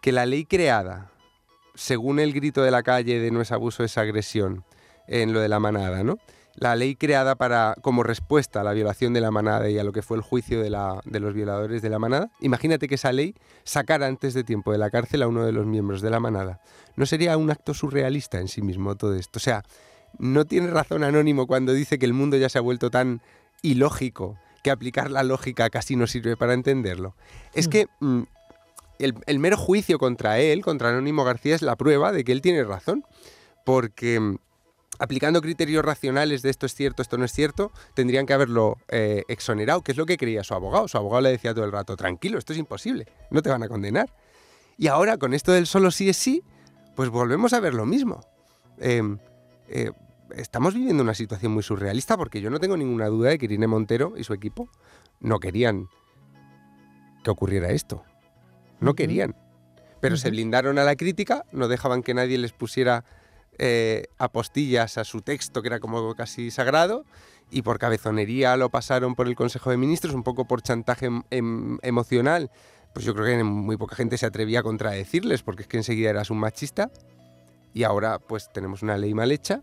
que 0.00 0.12
la 0.12 0.26
ley 0.26 0.44
creada, 0.44 1.12
según 1.74 2.18
el 2.18 2.32
grito 2.32 2.62
de 2.62 2.70
la 2.70 2.82
calle 2.82 3.20
de 3.20 3.30
no 3.30 3.40
es 3.40 3.52
abuso, 3.52 3.84
es 3.84 3.96
agresión, 3.96 4.64
en 5.06 5.32
lo 5.32 5.40
de 5.40 5.48
la 5.48 5.60
manada, 5.60 6.02
¿no? 6.02 6.18
La 6.56 6.76
ley 6.76 6.94
creada 6.94 7.34
para, 7.34 7.74
como 7.82 8.02
respuesta 8.02 8.60
a 8.60 8.64
la 8.64 8.72
violación 8.72 9.12
de 9.12 9.20
la 9.20 9.30
manada 9.30 9.68
y 9.68 9.78
a 9.78 9.84
lo 9.84 9.92
que 9.92 10.02
fue 10.02 10.16
el 10.16 10.22
juicio 10.22 10.60
de, 10.60 10.70
la, 10.70 11.00
de 11.04 11.20
los 11.20 11.34
violadores 11.34 11.82
de 11.82 11.90
la 11.90 11.98
manada, 11.98 12.30
imagínate 12.40 12.88
que 12.88 12.94
esa 12.94 13.12
ley 13.12 13.34
sacara 13.64 14.06
antes 14.06 14.34
de 14.34 14.44
tiempo 14.44 14.72
de 14.72 14.78
la 14.78 14.90
cárcel 14.90 15.22
a 15.22 15.28
uno 15.28 15.44
de 15.44 15.52
los 15.52 15.66
miembros 15.66 16.00
de 16.00 16.10
la 16.10 16.20
manada. 16.20 16.60
¿No 16.96 17.06
sería 17.06 17.36
un 17.36 17.50
acto 17.50 17.74
surrealista 17.74 18.38
en 18.38 18.48
sí 18.48 18.62
mismo 18.62 18.94
todo 18.96 19.14
esto? 19.14 19.38
O 19.38 19.40
sea, 19.40 19.64
no 20.18 20.44
tiene 20.44 20.68
razón 20.68 21.02
Anónimo 21.02 21.46
cuando 21.46 21.72
dice 21.72 21.98
que 21.98 22.06
el 22.06 22.12
mundo 22.12 22.36
ya 22.36 22.48
se 22.48 22.58
ha 22.58 22.62
vuelto 22.62 22.90
tan 22.90 23.20
ilógico 23.62 24.38
que 24.62 24.70
aplicar 24.70 25.10
la 25.10 25.22
lógica 25.22 25.68
casi 25.70 25.96
no 25.96 26.06
sirve 26.06 26.36
para 26.36 26.54
entenderlo. 26.54 27.16
Es 27.52 27.66
mm. 27.66 27.70
que 27.70 27.86
mm, 28.00 28.22
el, 29.00 29.14
el 29.26 29.38
mero 29.38 29.56
juicio 29.56 29.98
contra 29.98 30.38
él, 30.38 30.62
contra 30.62 30.90
Anónimo 30.90 31.24
García, 31.24 31.54
es 31.54 31.62
la 31.62 31.76
prueba 31.76 32.12
de 32.12 32.24
que 32.24 32.32
él 32.32 32.40
tiene 32.40 32.64
razón. 32.64 33.04
Porque 33.64 34.20
mm, 34.20 34.36
aplicando 34.98 35.40
criterios 35.40 35.84
racionales 35.84 36.42
de 36.42 36.50
esto 36.50 36.66
es 36.66 36.74
cierto, 36.74 37.02
esto 37.02 37.18
no 37.18 37.24
es 37.24 37.32
cierto, 37.32 37.72
tendrían 37.94 38.26
que 38.26 38.32
haberlo 38.32 38.78
eh, 38.88 39.24
exonerado, 39.28 39.82
que 39.82 39.92
es 39.92 39.98
lo 39.98 40.06
que 40.06 40.16
creía 40.16 40.44
su 40.44 40.54
abogado. 40.54 40.88
Su 40.88 40.98
abogado 40.98 41.22
le 41.22 41.30
decía 41.30 41.54
todo 41.54 41.64
el 41.64 41.72
rato, 41.72 41.96
tranquilo, 41.96 42.38
esto 42.38 42.52
es 42.52 42.58
imposible, 42.58 43.06
no 43.30 43.42
te 43.42 43.50
van 43.50 43.62
a 43.62 43.68
condenar. 43.68 44.14
Y 44.76 44.88
ahora 44.88 45.18
con 45.18 45.34
esto 45.34 45.52
del 45.52 45.66
solo 45.66 45.90
sí 45.90 46.08
es 46.08 46.16
sí, 46.16 46.42
pues 46.94 47.08
volvemos 47.08 47.52
a 47.52 47.60
ver 47.60 47.74
lo 47.74 47.86
mismo. 47.86 48.20
Em, 48.78 49.18
eh, 49.68 49.90
estamos 50.36 50.74
viviendo 50.74 51.02
una 51.02 51.14
situación 51.14 51.52
muy 51.52 51.62
surrealista 51.62 52.16
porque 52.16 52.40
yo 52.40 52.50
no 52.50 52.58
tengo 52.60 52.76
ninguna 52.76 53.06
duda 53.06 53.30
de 53.30 53.38
que 53.38 53.46
Irene 53.46 53.66
Montero 53.66 54.14
y 54.16 54.24
su 54.24 54.34
equipo 54.34 54.68
no 55.20 55.38
querían 55.38 55.88
que 57.22 57.30
ocurriera 57.30 57.70
esto. 57.70 58.02
No 58.80 58.94
querían. 58.94 59.36
Pero 60.00 60.16
se 60.16 60.30
blindaron 60.30 60.78
a 60.78 60.84
la 60.84 60.96
crítica, 60.96 61.44
no 61.50 61.68
dejaban 61.68 62.02
que 62.02 62.14
nadie 62.14 62.36
les 62.36 62.52
pusiera 62.52 63.04
eh, 63.58 64.08
apostillas 64.18 64.98
a 64.98 65.04
su 65.04 65.20
texto, 65.20 65.62
que 65.62 65.68
era 65.68 65.80
como 65.80 66.14
casi 66.14 66.50
sagrado, 66.50 67.04
y 67.50 67.62
por 67.62 67.78
cabezonería 67.78 68.56
lo 68.56 68.70
pasaron 68.70 69.14
por 69.14 69.28
el 69.28 69.36
Consejo 69.36 69.70
de 69.70 69.76
Ministros, 69.76 70.14
un 70.14 70.22
poco 70.22 70.46
por 70.46 70.62
chantaje 70.62 71.06
em, 71.06 71.22
em, 71.30 71.78
emocional. 71.82 72.50
Pues 72.92 73.04
yo 73.04 73.14
creo 73.14 73.26
que 73.26 73.44
muy 73.44 73.76
poca 73.76 73.96
gente 73.96 74.18
se 74.18 74.26
atrevía 74.26 74.60
a 74.60 74.62
contradecirles, 74.62 75.42
porque 75.42 75.62
es 75.62 75.68
que 75.68 75.76
enseguida 75.76 76.10
eras 76.10 76.30
un 76.30 76.38
machista, 76.38 76.90
y 77.72 77.82
ahora 77.82 78.18
pues 78.18 78.52
tenemos 78.52 78.82
una 78.82 78.96
ley 78.96 79.14
mal 79.14 79.32
hecha, 79.32 79.62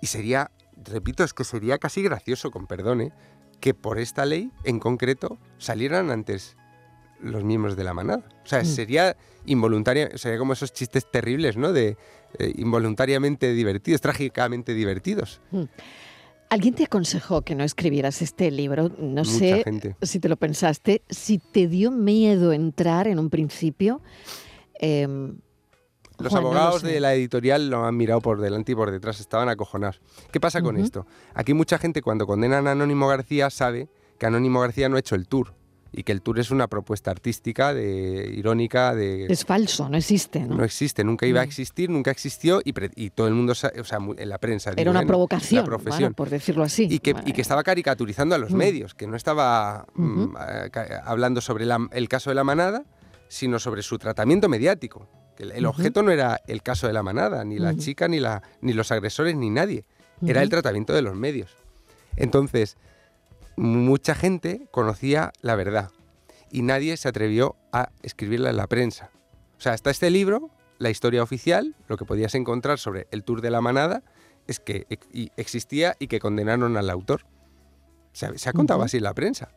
y 0.00 0.06
sería, 0.06 0.50
repito, 0.76 1.24
es 1.24 1.34
que 1.34 1.44
sería 1.44 1.78
casi 1.78 2.02
gracioso, 2.02 2.50
con 2.50 2.66
perdone, 2.66 3.04
¿eh? 3.04 3.12
que 3.60 3.74
por 3.74 3.98
esta 3.98 4.24
ley 4.24 4.50
en 4.64 4.80
concreto 4.80 5.38
salieran 5.58 6.10
antes 6.10 6.56
los 7.22 7.44
miembros 7.44 7.76
de 7.76 7.84
la 7.84 7.94
manada. 7.94 8.24
O 8.44 8.46
sea, 8.46 8.62
mm. 8.62 8.66
sería 8.66 9.16
involuntaria, 9.46 10.16
sería 10.16 10.38
como 10.38 10.52
esos 10.52 10.72
chistes 10.72 11.10
terribles, 11.10 11.56
¿no? 11.56 11.72
De 11.72 11.96
eh, 12.38 12.52
involuntariamente 12.56 13.52
divertidos, 13.52 14.00
trágicamente 14.00 14.74
divertidos. 14.74 15.40
Hmm. 15.50 15.64
¿Alguien 16.48 16.74
te 16.74 16.84
aconsejó 16.84 17.42
que 17.42 17.54
no 17.54 17.62
escribieras 17.62 18.22
este 18.22 18.50
libro? 18.50 18.90
No 18.98 19.24
sé 19.24 19.64
si 20.02 20.18
te 20.18 20.28
lo 20.28 20.36
pensaste, 20.36 21.02
si 21.08 21.38
te 21.38 21.68
dio 21.68 21.92
miedo 21.92 22.52
entrar 22.52 23.06
en 23.06 23.20
un 23.20 23.30
principio. 23.30 24.00
Em, 24.74 25.38
los 26.18 26.34
abogados 26.34 26.82
de 26.82 26.98
la 26.98 27.14
editorial 27.14 27.70
lo 27.70 27.84
han 27.84 27.96
mirado 27.96 28.20
por 28.20 28.40
delante 28.40 28.72
y 28.72 28.74
por 28.74 28.90
detrás, 28.90 29.20
estaban 29.20 29.48
acojonados. 29.48 30.00
¿Qué 30.32 30.40
pasa 30.40 30.60
con 30.60 30.76
esto? 30.76 31.06
Aquí 31.34 31.54
mucha 31.54 31.78
gente 31.78 32.02
cuando 32.02 32.26
condenan 32.26 32.66
a 32.66 32.72
Anónimo 32.72 33.06
García 33.06 33.48
sabe 33.48 33.88
que 34.18 34.26
Anónimo 34.26 34.60
García 34.60 34.88
no 34.88 34.96
ha 34.96 34.98
hecho 35.00 35.14
el 35.14 35.28
tour 35.28 35.54
y 35.92 36.02
que 36.04 36.12
el 36.12 36.22
tour 36.22 36.38
es 36.38 36.50
una 36.50 36.68
propuesta 36.68 37.10
artística, 37.10 37.74
de, 37.74 38.32
irónica, 38.34 38.94
de... 38.94 39.26
Es 39.26 39.44
falso, 39.44 39.88
no 39.88 39.96
existe, 39.96 40.40
¿no? 40.40 40.56
No 40.56 40.64
existe, 40.64 41.02
nunca 41.04 41.26
iba 41.26 41.40
a 41.40 41.44
mm. 41.44 41.48
existir, 41.48 41.90
nunca 41.90 42.10
existió 42.10 42.60
y, 42.64 42.72
y 42.94 43.10
todo 43.10 43.26
el 43.26 43.34
mundo, 43.34 43.52
o 43.52 43.54
sea, 43.54 43.70
en 43.72 44.28
la 44.28 44.38
prensa... 44.38 44.72
Era 44.76 44.90
una 44.90 45.04
provocación, 45.04 45.66
por 46.14 46.30
decirlo 46.30 46.62
así. 46.62 46.86
Y 46.90 47.00
que, 47.00 47.14
y 47.24 47.32
que, 47.32 47.40
estaba 47.40 47.62
caricaturizando 47.62 48.34
a 48.34 48.38
los 48.38 48.52
mm. 48.52 48.56
medios, 48.56 48.94
que 48.94 49.06
no 49.06 49.16
estaba 49.16 49.86
mm, 49.94 50.36
hablando 51.04 51.40
sobre 51.40 51.66
el 51.92 52.08
caso 52.08 52.30
de 52.30 52.34
la 52.34 52.44
manada, 52.44 52.84
sino 53.28 53.58
sobre 53.58 53.82
su 53.82 53.98
tratamiento 53.98 54.48
mediático. 54.48 55.08
El, 55.38 55.64
objeto 55.64 56.02
no 56.02 56.10
era 56.10 56.40
el 56.46 56.62
caso 56.62 56.86
de 56.86 56.92
la 56.92 57.02
manada, 57.02 57.44
ni 57.44 57.58
la 57.58 57.74
chica, 57.74 58.08
ni, 58.08 58.20
la, 58.20 58.42
ni 58.60 58.74
los 58.74 58.92
agresores, 58.92 59.34
ni 59.36 59.48
nadie. 59.48 59.84
Era 60.26 60.42
el 60.42 60.50
tratamiento 60.50 60.92
de 60.92 61.00
los 61.00 61.14
medios. 61.14 61.56
Entonces, 62.16 62.76
mucha 63.56 64.14
gente 64.14 64.68
conocía 64.70 65.32
la 65.40 65.54
verdad 65.54 65.90
y 66.50 66.62
nadie 66.62 66.96
se 66.96 67.08
atrevió 67.08 67.56
a 67.72 67.90
escribirla 68.02 68.50
en 68.50 68.56
la 68.56 68.66
prensa. 68.66 69.10
O 69.58 69.60
sea, 69.60 69.72
hasta 69.72 69.90
este 69.90 70.10
libro, 70.10 70.50
la 70.78 70.90
historia 70.90 71.22
oficial, 71.22 71.76
lo 71.86 71.96
que 71.96 72.04
podías 72.04 72.34
encontrar 72.34 72.78
sobre 72.78 73.06
el 73.10 73.24
Tour 73.24 73.40
de 73.40 73.50
la 73.50 73.60
Manada, 73.60 74.02
es 74.46 74.58
que 74.58 74.86
existía 75.36 75.96
y 75.98 76.08
que 76.08 76.18
condenaron 76.18 76.76
al 76.76 76.90
autor. 76.90 77.26
Se, 78.12 78.36
se 78.38 78.48
ha 78.48 78.52
contado 78.52 78.82
así 78.82 78.96
en 78.96 79.04
la 79.04 79.14
prensa. 79.14 79.50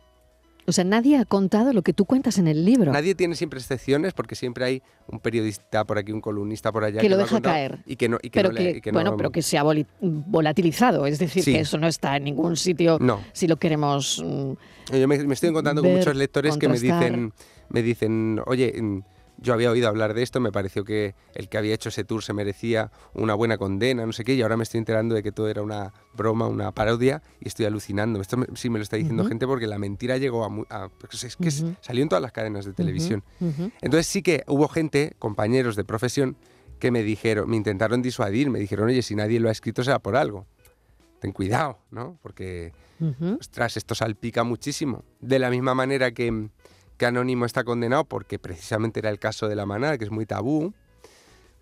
O 0.65 0.71
sea, 0.71 0.83
nadie 0.83 1.17
ha 1.17 1.25
contado 1.25 1.73
lo 1.73 1.81
que 1.81 1.93
tú 1.93 2.05
cuentas 2.05 2.37
en 2.37 2.47
el 2.47 2.65
libro. 2.65 2.91
Nadie 2.91 3.15
tiene 3.15 3.35
siempre 3.35 3.59
excepciones 3.59 4.13
porque 4.13 4.35
siempre 4.35 4.65
hay 4.65 4.81
un 5.07 5.19
periodista 5.19 5.83
por 5.85 5.97
aquí, 5.97 6.11
un 6.11 6.21
columnista 6.21 6.71
por 6.71 6.83
allá 6.83 7.01
que, 7.01 7.09
lo 7.09 7.17
deja 7.17 7.41
caer. 7.41 7.79
Y 7.85 7.95
que 7.95 8.09
no, 8.09 8.17
y 8.21 8.29
pero 8.29 8.51
que, 8.51 8.81
bueno, 8.91 9.17
pero 9.17 9.31
que 9.31 9.41
se 9.41 9.57
ha 9.57 9.63
volatilizado, 9.63 11.05
es 11.05 11.19
decir, 11.19 11.43
que 11.43 11.59
eso 11.59 11.77
no 11.77 11.87
está 11.87 12.17
en 12.17 12.25
ningún 12.25 12.55
sitio. 12.55 12.97
No. 12.99 13.21
Si 13.33 13.47
lo 13.47 13.57
queremos. 13.57 14.23
Mm, 14.23 14.53
Yo 14.97 15.07
me, 15.07 15.33
estoy 15.33 15.49
encontrando 15.49 15.81
con 15.81 15.91
muchos 15.91 16.15
lectores 16.15 16.57
que 16.57 16.69
me 16.69 16.79
dicen, 16.79 17.33
me 17.69 17.81
dicen, 17.81 18.41
oye 18.45 18.73
mm, 18.81 18.99
yo 19.37 19.53
había 19.53 19.71
oído 19.71 19.87
hablar 19.87 20.13
de 20.13 20.23
esto, 20.23 20.39
me 20.39 20.51
pareció 20.51 20.83
que 20.85 21.15
el 21.33 21.49
que 21.49 21.57
había 21.57 21.73
hecho 21.73 21.89
ese 21.89 22.03
tour 22.03 22.23
se 22.23 22.33
merecía 22.33 22.91
una 23.13 23.33
buena 23.33 23.57
condena, 23.57 24.05
no 24.05 24.13
sé 24.13 24.23
qué, 24.23 24.33
y 24.35 24.41
ahora 24.41 24.57
me 24.57 24.63
estoy 24.63 24.77
enterando 24.77 25.15
de 25.15 25.23
que 25.23 25.31
todo 25.31 25.49
era 25.49 25.61
una 25.61 25.93
broma, 26.13 26.47
una 26.47 26.71
parodia, 26.71 27.21
y 27.39 27.47
estoy 27.47 27.65
alucinando. 27.65 28.21
Esto 28.21 28.37
sí 28.55 28.69
me 28.69 28.79
lo 28.79 28.83
está 28.83 28.97
diciendo 28.97 29.25
gente 29.25 29.45
porque 29.47 29.67
la 29.67 29.77
mentira 29.77 30.17
llegó 30.17 30.45
a... 30.69 30.89
Pues 30.89 31.23
es 31.23 31.35
que 31.35 31.51
salió 31.51 32.03
en 32.03 32.09
todas 32.09 32.21
las 32.21 32.31
cadenas 32.31 32.65
de 32.65 32.73
televisión. 32.73 33.23
Entonces 33.81 34.07
sí 34.07 34.21
que 34.21 34.43
hubo 34.47 34.67
gente, 34.67 35.15
compañeros 35.19 35.75
de 35.75 35.83
profesión, 35.83 36.37
que 36.79 36.91
me 36.91 37.03
dijeron, 37.03 37.49
me 37.49 37.55
intentaron 37.55 38.01
disuadir, 38.01 38.49
me 38.49 38.59
dijeron, 38.59 38.87
oye, 38.87 39.01
si 39.01 39.15
nadie 39.15 39.39
lo 39.39 39.49
ha 39.49 39.51
escrito 39.51 39.83
será 39.83 39.99
por 39.99 40.15
algo. 40.15 40.45
Ten 41.19 41.31
cuidado, 41.31 41.79
¿no? 41.91 42.19
Porque, 42.21 42.73
ostras, 43.39 43.77
esto 43.77 43.95
salpica 43.95 44.43
muchísimo. 44.43 45.05
De 45.21 45.39
la 45.39 45.49
misma 45.49 45.73
manera 45.73 46.11
que 46.13 46.49
que 47.03 47.07
Anónimo 47.07 47.43
está 47.43 47.65
condenado 47.65 48.05
porque 48.05 48.39
precisamente 48.39 49.01
era 49.01 49.09
el 49.09 49.19
caso 49.19 49.49
de 49.49 49.57
la 49.57 49.65
manada, 49.65 49.97
que 49.97 50.05
es 50.05 50.11
muy 50.11 50.25
tabú, 50.25 50.73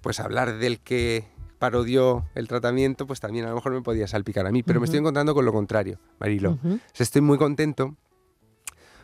pues 0.01 0.19
hablar 0.19 0.59
del 0.59 0.79
que 0.79 1.25
parodió 1.57 2.27
el 2.35 2.47
tratamiento, 2.47 3.07
pues 3.07 3.19
también 3.19 3.45
a 3.45 3.49
lo 3.49 3.55
mejor 3.55 3.71
me 3.71 3.81
podía 3.81 4.07
salpicar 4.07 4.45
a 4.45 4.51
mí. 4.51 4.61
Pero 4.61 4.79
me 4.79 4.85
estoy 4.85 4.99
encontrando 4.99 5.33
con 5.33 5.43
lo 5.43 5.51
contrario, 5.51 5.99
Marilo. 6.19 6.59
estoy 6.95 7.23
muy 7.23 7.39
contento 7.39 7.95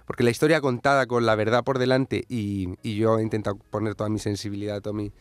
porque 0.06 0.24
la 0.24 0.30
historia 0.30 0.62
contada 0.62 1.08
con 1.08 1.26
la 1.26 1.34
verdad 1.34 1.64
por 1.64 1.80
delante 1.80 2.24
y, 2.30 2.68
yo 2.84 3.18
he 3.18 3.24
intentado 3.24 3.58
poner 3.72 3.96
toda 3.96 4.10
mi 4.10 4.20
sensibilidad, 4.20 4.80
todo 4.80 4.94
mi, 4.94 5.12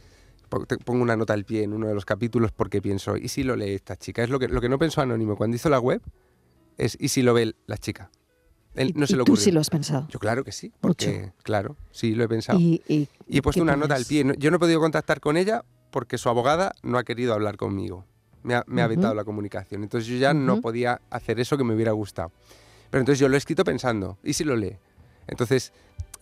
pongo 0.84 1.02
una 1.02 1.16
nota 1.16 1.32
al 1.32 1.46
pie 1.46 1.62
en 1.62 1.72
uno 1.72 1.88
de 1.88 1.94
los 1.94 2.04
capítulos 2.04 2.52
porque 2.52 2.82
pienso, 2.82 3.16
¿y 3.16 3.28
si 3.28 3.42
lo 3.42 3.56
lee 3.56 3.72
esta 3.72 3.96
chica? 3.96 4.22
Es 4.22 4.28
lo 4.28 4.38
que, 4.38 4.48
lo 4.48 4.60
que 4.60 4.68
no 4.68 4.78
pensó 4.78 5.00
Anónimo 5.00 5.34
cuando 5.36 5.56
hizo 5.56 5.70
la 5.70 5.80
web, 5.80 6.02
es 6.76 6.94
¿y 7.00 7.08
si 7.08 7.22
lo 7.22 7.32
ve 7.32 7.54
la 7.64 7.78
chica? 7.78 8.10
Él, 8.76 8.92
no 8.94 9.06
se 9.06 9.16
lo 9.16 9.24
tú 9.24 9.36
sí 9.36 9.50
lo 9.50 9.60
has 9.60 9.70
pensado? 9.70 10.06
Yo 10.08 10.18
claro 10.18 10.44
que 10.44 10.52
sí, 10.52 10.72
porque 10.80 11.32
claro, 11.42 11.76
sí 11.90 12.14
lo 12.14 12.24
he 12.24 12.28
pensado. 12.28 12.58
Y, 12.58 13.08
he 13.28 13.42
puesto 13.42 13.62
una 13.62 13.76
nota 13.76 13.94
al 13.94 14.04
pie. 14.04 14.24
Yo 14.38 14.50
no 14.50 14.56
he 14.56 14.60
podido 14.60 14.80
contactar 14.80 15.20
con 15.20 15.36
ella 15.36 15.64
porque 15.90 16.18
su 16.18 16.28
abogada 16.28 16.74
no 16.82 16.98
ha 16.98 17.04
querido 17.04 17.32
hablar 17.32 17.56
conmigo. 17.56 18.04
Me 18.42 18.54
ha, 18.54 18.64
me 18.66 18.86
vetado 18.86 19.14
la 19.14 19.24
comunicación. 19.24 19.82
Entonces 19.82 20.08
yo 20.08 20.16
ya 20.18 20.32
no 20.34 20.60
podía 20.60 21.00
hacer 21.10 21.40
eso 21.40 21.56
que 21.56 21.64
me 21.64 21.74
hubiera 21.74 21.92
gustado. 21.92 22.30
Pero 22.90 23.00
entonces 23.00 23.18
yo 23.18 23.28
lo 23.28 23.34
he 23.34 23.38
escrito 23.38 23.64
pensando, 23.64 24.18
¿y 24.22 24.34
si 24.34 24.44
lo 24.44 24.54
lee? 24.54 24.76
Entonces 25.26 25.72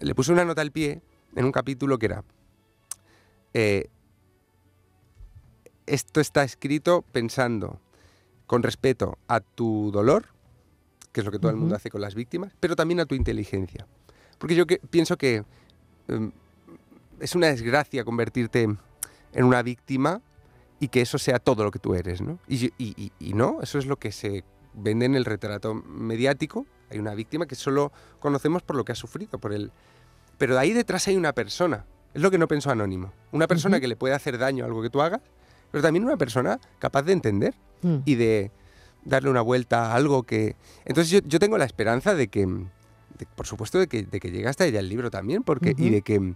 le 0.00 0.14
puse 0.14 0.32
una 0.32 0.44
nota 0.44 0.62
al 0.62 0.70
pie 0.70 1.02
en 1.34 1.44
un 1.44 1.52
capítulo 1.52 1.98
que 1.98 2.06
era, 2.06 2.24
eh, 3.52 3.88
esto 5.86 6.20
está 6.20 6.44
escrito 6.44 7.02
pensando 7.12 7.80
con 8.46 8.62
respeto 8.62 9.18
a 9.28 9.40
tu 9.40 9.90
dolor, 9.92 10.26
que 11.14 11.20
es 11.20 11.24
lo 11.24 11.30
que 11.30 11.38
todo 11.38 11.52
el 11.52 11.56
mundo 11.56 11.76
hace 11.76 11.90
con 11.90 12.00
las 12.00 12.16
víctimas, 12.16 12.52
pero 12.58 12.74
también 12.74 12.98
a 12.98 13.06
tu 13.06 13.14
inteligencia. 13.14 13.86
Porque 14.36 14.56
yo 14.56 14.66
pienso 14.66 15.16
que 15.16 15.44
em, 16.08 16.32
es 17.20 17.36
una 17.36 17.46
desgracia 17.46 18.04
convertirte 18.04 18.62
en 18.64 19.44
una 19.44 19.62
víctima 19.62 20.20
y 20.80 20.88
que 20.88 21.00
eso 21.00 21.16
sea 21.16 21.38
todo 21.38 21.62
lo 21.62 21.70
que 21.70 21.78
tú 21.78 21.94
eres, 21.94 22.20
¿no? 22.20 22.40
Y, 22.48 22.72
y, 22.76 23.32
no, 23.32 23.60
eso 23.62 23.78
es 23.78 23.86
lo 23.86 23.96
que 23.96 24.10
se 24.10 24.42
vende 24.74 25.06
en 25.06 25.14
el 25.14 25.24
retrato 25.24 25.72
mediático. 25.72 26.66
Hay 26.90 26.98
una 26.98 27.14
víctima 27.14 27.46
que 27.46 27.54
solo 27.54 27.92
conocemos 28.18 28.62
por 28.62 28.74
lo 28.74 28.84
que 28.84 28.90
ha 28.90 28.96
sufrido, 28.96 29.38
por 29.38 29.52
el... 29.52 29.70
Pero 30.36 30.54
de 30.54 30.60
ahí 30.60 30.72
detrás 30.72 31.06
hay 31.06 31.16
una 31.16 31.32
persona. 31.32 31.86
Es 32.12 32.20
lo 32.20 32.30
que 32.32 32.38
no 32.38 32.48
pensó 32.48 32.70
Anónimo. 32.70 33.12
Una 33.30 33.46
persona 33.46 33.78
que 33.78 33.86
le 33.86 33.94
puede 33.94 34.14
hacer 34.14 34.36
daño 34.36 34.64
a 34.64 34.66
algo 34.66 34.82
que 34.82 34.90
tú 34.90 35.00
hagas, 35.00 35.20
pero 35.70 35.80
también 35.80 36.04
una 36.04 36.16
persona 36.16 36.58
capaz 36.80 37.02
de 37.02 37.12
entender 37.12 37.54
mm. 37.82 37.98
y 38.04 38.16
de 38.16 38.50
darle 39.04 39.30
una 39.30 39.40
vuelta 39.40 39.92
a 39.92 39.94
algo 39.94 40.22
que... 40.24 40.56
Entonces 40.84 41.22
yo, 41.24 41.38
tengo 41.38 41.58
la 41.58 41.64
esperanza 41.64 42.14
de 42.14 42.28
que, 42.28 42.46
por 43.34 43.46
supuesto, 43.46 43.78
de 43.78 43.86
que, 43.86 44.02
de 44.02 44.20
que 44.20 44.30
llegue 44.30 44.48
hasta 44.48 44.66
ella 44.66 44.80
el 44.80 44.88
libro 44.88 45.10
también, 45.10 45.42
porque, 45.42 45.74
y 45.76 45.90
de 45.90 46.02
que 46.02 46.34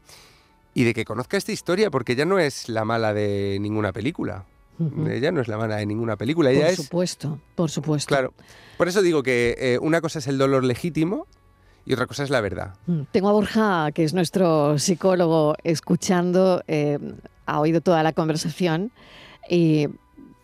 y 0.75 0.85
de 0.85 0.95
que 0.95 1.05
conozca 1.05 1.37
esta 1.37 1.51
historia, 1.51 1.91
porque 1.91 2.13
ella 2.13 2.25
no 2.25 2.39
es 2.39 2.69
la 2.69 2.85
mala 2.85 3.13
de 3.13 3.59
ninguna 3.61 3.93
película. 3.93 4.45
Ella 5.09 5.33
no 5.33 5.41
es 5.41 5.49
la 5.49 5.59
mala 5.59 5.75
de 5.75 5.87
ninguna 5.87 6.17
película. 6.17 6.53
Ella 6.53 6.67
por 6.67 6.77
supuesto, 6.77 7.41
por 7.57 7.69
supuesto. 7.69 8.07
Claro. 8.07 8.33
Por 8.77 8.87
eso 8.87 9.03
digo 9.03 9.25
que 9.25 9.57
eh, 9.59 9.79
una 9.83 10.01
cosa 10.01 10.21
es 10.21 10.29
el 10.29 10.39
dolor 10.39 10.63
legítimo 10.63 11.27
y 11.85 11.95
otra 11.95 12.07
cosa 12.07 12.23
es 12.23 12.31
la 12.31 12.41
verdad. 12.41 12.75
Mm, 12.87 13.01
tengo 13.11 13.29
a 13.29 13.33
Borja, 13.33 13.91
que 13.93 14.05
es 14.05 14.15
nuestro 14.15 14.79
psicólogo, 14.79 15.57
escuchando, 15.65 16.63
eh, 16.69 16.99
ha 17.47 17.59
oído 17.59 17.81
toda 17.81 18.05
la 18.05 18.13
conversación 18.13 18.93
y 19.51 19.89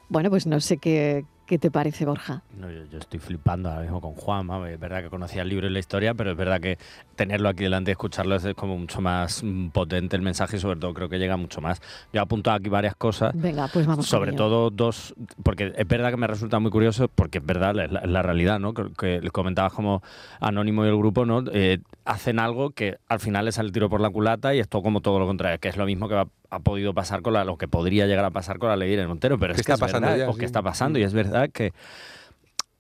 bueno, 0.08 0.30
pues 0.30 0.48
no 0.48 0.60
sé 0.60 0.78
qué, 0.78 1.24
¿Qué 1.46 1.58
te 1.58 1.70
parece, 1.70 2.06
Borja? 2.06 2.42
No, 2.58 2.70
yo, 2.70 2.98
estoy 2.98 3.20
flipando 3.20 3.68
ahora 3.68 3.82
mismo 3.82 4.00
con 4.00 4.14
Juan. 4.14 4.48
Es 4.66 4.80
verdad 4.80 5.02
que 5.02 5.10
conocía 5.10 5.42
el 5.42 5.48
libro 5.50 5.66
y 5.66 5.70
la 5.70 5.78
historia, 5.78 6.14
pero 6.14 6.30
es 6.30 6.36
verdad 6.36 6.58
que 6.58 6.78
tenerlo 7.16 7.50
aquí 7.50 7.64
delante 7.64 7.90
y 7.90 7.92
escucharlo 7.92 8.36
es 8.36 8.46
como 8.54 8.78
mucho 8.78 9.02
más 9.02 9.42
mm, 9.42 9.68
potente 9.68 10.16
el 10.16 10.22
mensaje 10.22 10.56
y 10.56 10.60
sobre 10.60 10.80
todo 10.80 10.94
creo 10.94 11.10
que 11.10 11.18
llega 11.18 11.36
mucho 11.36 11.60
más. 11.60 11.82
Yo 12.14 12.20
he 12.20 12.22
apuntado 12.22 12.56
aquí 12.56 12.70
varias 12.70 12.96
cosas. 12.96 13.32
Venga, 13.34 13.68
pues 13.68 13.86
vamos. 13.86 14.06
Sobre 14.06 14.32
todo 14.32 14.70
dos, 14.70 15.14
porque 15.42 15.74
es 15.76 15.86
verdad 15.86 16.10
que 16.10 16.16
me 16.16 16.26
resulta 16.26 16.58
muy 16.60 16.70
curioso, 16.70 17.08
porque 17.08 17.38
es 17.38 17.46
verdad, 17.46 17.78
es 17.78 17.90
la, 17.90 18.22
realidad, 18.22 18.58
¿no? 18.58 18.72
Que, 18.72 18.90
que 18.94 19.30
comentabas 19.30 19.74
como 19.74 20.02
Anónimo 20.40 20.86
y 20.86 20.88
el 20.88 20.96
grupo, 20.96 21.26
¿no? 21.26 21.44
Eh, 21.52 21.80
hacen 22.06 22.38
algo 22.38 22.70
que 22.70 22.96
al 23.08 23.20
final 23.20 23.48
es 23.48 23.58
el 23.58 23.70
tiro 23.70 23.90
por 23.90 24.00
la 24.00 24.08
culata 24.08 24.54
y 24.54 24.60
esto 24.60 24.82
como 24.82 25.02
todo 25.02 25.18
lo 25.18 25.26
contrario, 25.26 25.58
que 25.58 25.68
es 25.68 25.76
lo 25.76 25.84
mismo 25.84 26.08
que 26.08 26.24
ha 26.54 26.60
podido 26.60 26.94
pasar 26.94 27.22
con 27.22 27.32
la, 27.32 27.44
lo 27.44 27.58
que 27.58 27.68
podría 27.68 28.06
llegar 28.06 28.24
a 28.24 28.30
pasar 28.30 28.58
con 28.58 28.68
la 28.68 28.76
ley 28.76 28.94
de 28.94 29.06
Montero, 29.06 29.38
pero 29.38 29.52
es 29.52 29.56
que 29.56 29.72
está 29.72 29.76
pasando 29.76 30.08
verdad, 30.08 30.28
o 30.28 30.36
que 30.36 30.44
está 30.44 30.62
pasando 30.62 30.98
y 30.98 31.02
es 31.02 31.12
verdad 31.12 31.50
que 31.50 31.72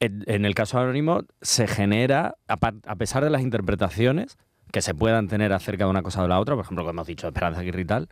en, 0.00 0.44
el 0.44 0.54
caso 0.54 0.78
anónimo 0.78 1.22
se 1.40 1.66
genera, 1.66 2.36
a, 2.46 2.56
pesar 2.96 3.24
de 3.24 3.30
las 3.30 3.42
interpretaciones 3.42 4.36
que 4.70 4.82
se 4.82 4.94
puedan 4.94 5.28
tener 5.28 5.52
acerca 5.52 5.84
de 5.84 5.90
una 5.90 6.02
cosa 6.02 6.20
o 6.20 6.22
de 6.22 6.28
la 6.28 6.40
otra, 6.40 6.54
por 6.54 6.64
ejemplo, 6.64 6.84
como 6.84 6.90
hemos 6.90 7.06
dicho, 7.06 7.26
Esperanza 7.26 7.60
Aguirre 7.60 7.82
y 7.82 7.84
tal, 7.84 8.08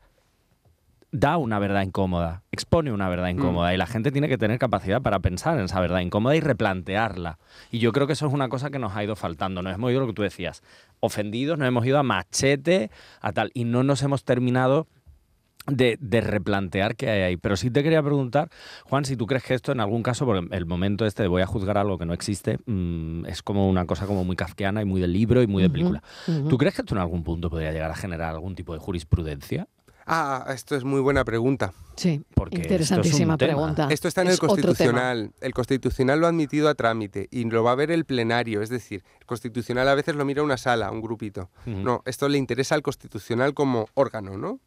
da 1.10 1.36
una 1.36 1.58
verdad 1.58 1.82
incómoda, 1.82 2.42
expone 2.50 2.90
una 2.90 3.08
verdad 3.08 3.26
mm. 3.26 3.38
incómoda 3.38 3.74
y 3.74 3.76
la 3.76 3.86
gente 3.86 4.10
tiene 4.10 4.28
que 4.28 4.38
tener 4.38 4.58
capacidad 4.58 5.02
para 5.02 5.20
pensar 5.20 5.58
en 5.58 5.66
esa 5.66 5.78
verdad 5.80 6.00
incómoda 6.00 6.34
y 6.34 6.40
replantearla. 6.40 7.38
Y 7.70 7.78
yo 7.78 7.92
creo 7.92 8.06
que 8.06 8.14
eso 8.14 8.26
es 8.26 8.32
una 8.32 8.48
cosa 8.48 8.70
que 8.70 8.78
nos 8.78 8.96
ha 8.96 9.04
ido 9.04 9.14
faltando. 9.14 9.62
Nos 9.62 9.74
hemos 9.74 9.90
ido 9.90 10.00
lo 10.00 10.06
que 10.06 10.14
tú 10.14 10.22
decías, 10.22 10.62
ofendidos, 11.00 11.58
nos 11.58 11.68
hemos 11.68 11.84
ido 11.84 11.98
a 11.98 12.02
machete, 12.02 12.90
a 13.20 13.32
tal, 13.32 13.50
y 13.52 13.64
no 13.64 13.82
nos 13.82 14.02
hemos 14.02 14.24
terminado 14.24 14.88
de, 15.66 16.20
replantear 16.20 16.96
qué 16.96 17.10
hay 17.10 17.22
ahí. 17.22 17.36
Pero 17.36 17.56
sí 17.56 17.70
te 17.70 17.82
quería 17.82 18.02
preguntar, 18.02 18.50
Juan, 18.84 19.04
si 19.04 19.16
tú 19.16 19.26
crees 19.26 19.44
que 19.44 19.54
esto 19.54 19.72
en 19.72 19.80
algún 19.80 20.02
caso, 20.02 20.26
porque 20.26 20.54
el 20.54 20.66
momento 20.66 21.06
este 21.06 21.22
de 21.22 21.28
voy 21.28 21.42
a 21.42 21.46
juzgar 21.46 21.78
algo 21.78 21.98
que 21.98 22.06
no 22.06 22.12
existe, 22.12 22.58
mm, 22.66 23.26
es 23.26 23.42
como 23.42 23.68
una 23.68 23.86
cosa 23.86 24.06
como 24.06 24.24
muy 24.24 24.36
kafkiana 24.36 24.82
y 24.82 24.84
muy 24.84 25.00
de 25.00 25.08
libro 25.08 25.42
y 25.42 25.46
muy 25.46 25.62
de 25.62 25.70
película. 25.70 26.02
¿Tú 26.48 26.58
crees 26.58 26.74
que 26.74 26.82
esto 26.82 26.94
en 26.94 27.00
algún 27.00 27.24
punto 27.24 27.50
podría 27.50 27.72
llegar 27.72 27.90
a 27.90 27.96
generar 27.96 28.34
algún 28.34 28.54
tipo 28.54 28.72
de 28.72 28.78
jurisprudencia? 28.78 29.68
Ah, 30.06 30.46
esto 30.52 30.74
es 30.74 30.84
muy 30.84 31.00
buena 31.00 31.24
pregunta. 31.24 31.72
Sí, 31.96 32.22
porque 32.34 32.56
interesantísima 32.56 33.36
pregunta. 33.36 33.88
Esto 33.90 34.08
está 34.08 34.22
en 34.22 34.28
el 34.28 34.38
Constitucional. 34.38 35.32
El 35.40 35.54
Constitucional 35.54 36.18
lo 36.20 36.26
ha 36.26 36.30
admitido 36.30 36.68
a 36.68 36.74
trámite 36.74 37.28
y 37.30 37.44
lo 37.44 37.62
va 37.62 37.72
a 37.72 37.74
ver 37.74 37.90
el 37.90 38.04
plenario. 38.04 38.62
Es 38.62 38.70
decir, 38.70 39.04
el 39.20 39.26
Constitucional 39.26 39.88
a 39.88 39.94
veces 39.94 40.16
lo 40.16 40.24
mira 40.24 40.42
una 40.42 40.56
sala, 40.56 40.90
un 40.90 41.00
grupito. 41.00 41.50
No, 41.66 42.02
esto 42.04 42.28
le 42.28 42.38
interesa 42.38 42.74
al 42.74 42.82
Constitucional 42.82 43.54
como 43.54 43.88
órgano, 43.94 44.36
¿no? 44.36 44.60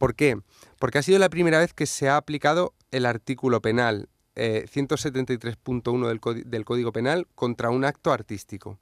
¿Por 0.00 0.14
qué? 0.14 0.40
Porque 0.78 0.96
ha 0.96 1.02
sido 1.02 1.18
la 1.18 1.28
primera 1.28 1.58
vez 1.58 1.74
que 1.74 1.84
se 1.84 2.08
ha 2.08 2.16
aplicado 2.16 2.72
el 2.90 3.04
artículo 3.04 3.60
penal 3.60 4.08
173.1 4.34 6.38
eh, 6.38 6.42
del 6.46 6.64
Código 6.64 6.90
Penal 6.90 7.26
contra 7.34 7.68
un 7.68 7.84
acto 7.84 8.10
artístico. 8.10 8.78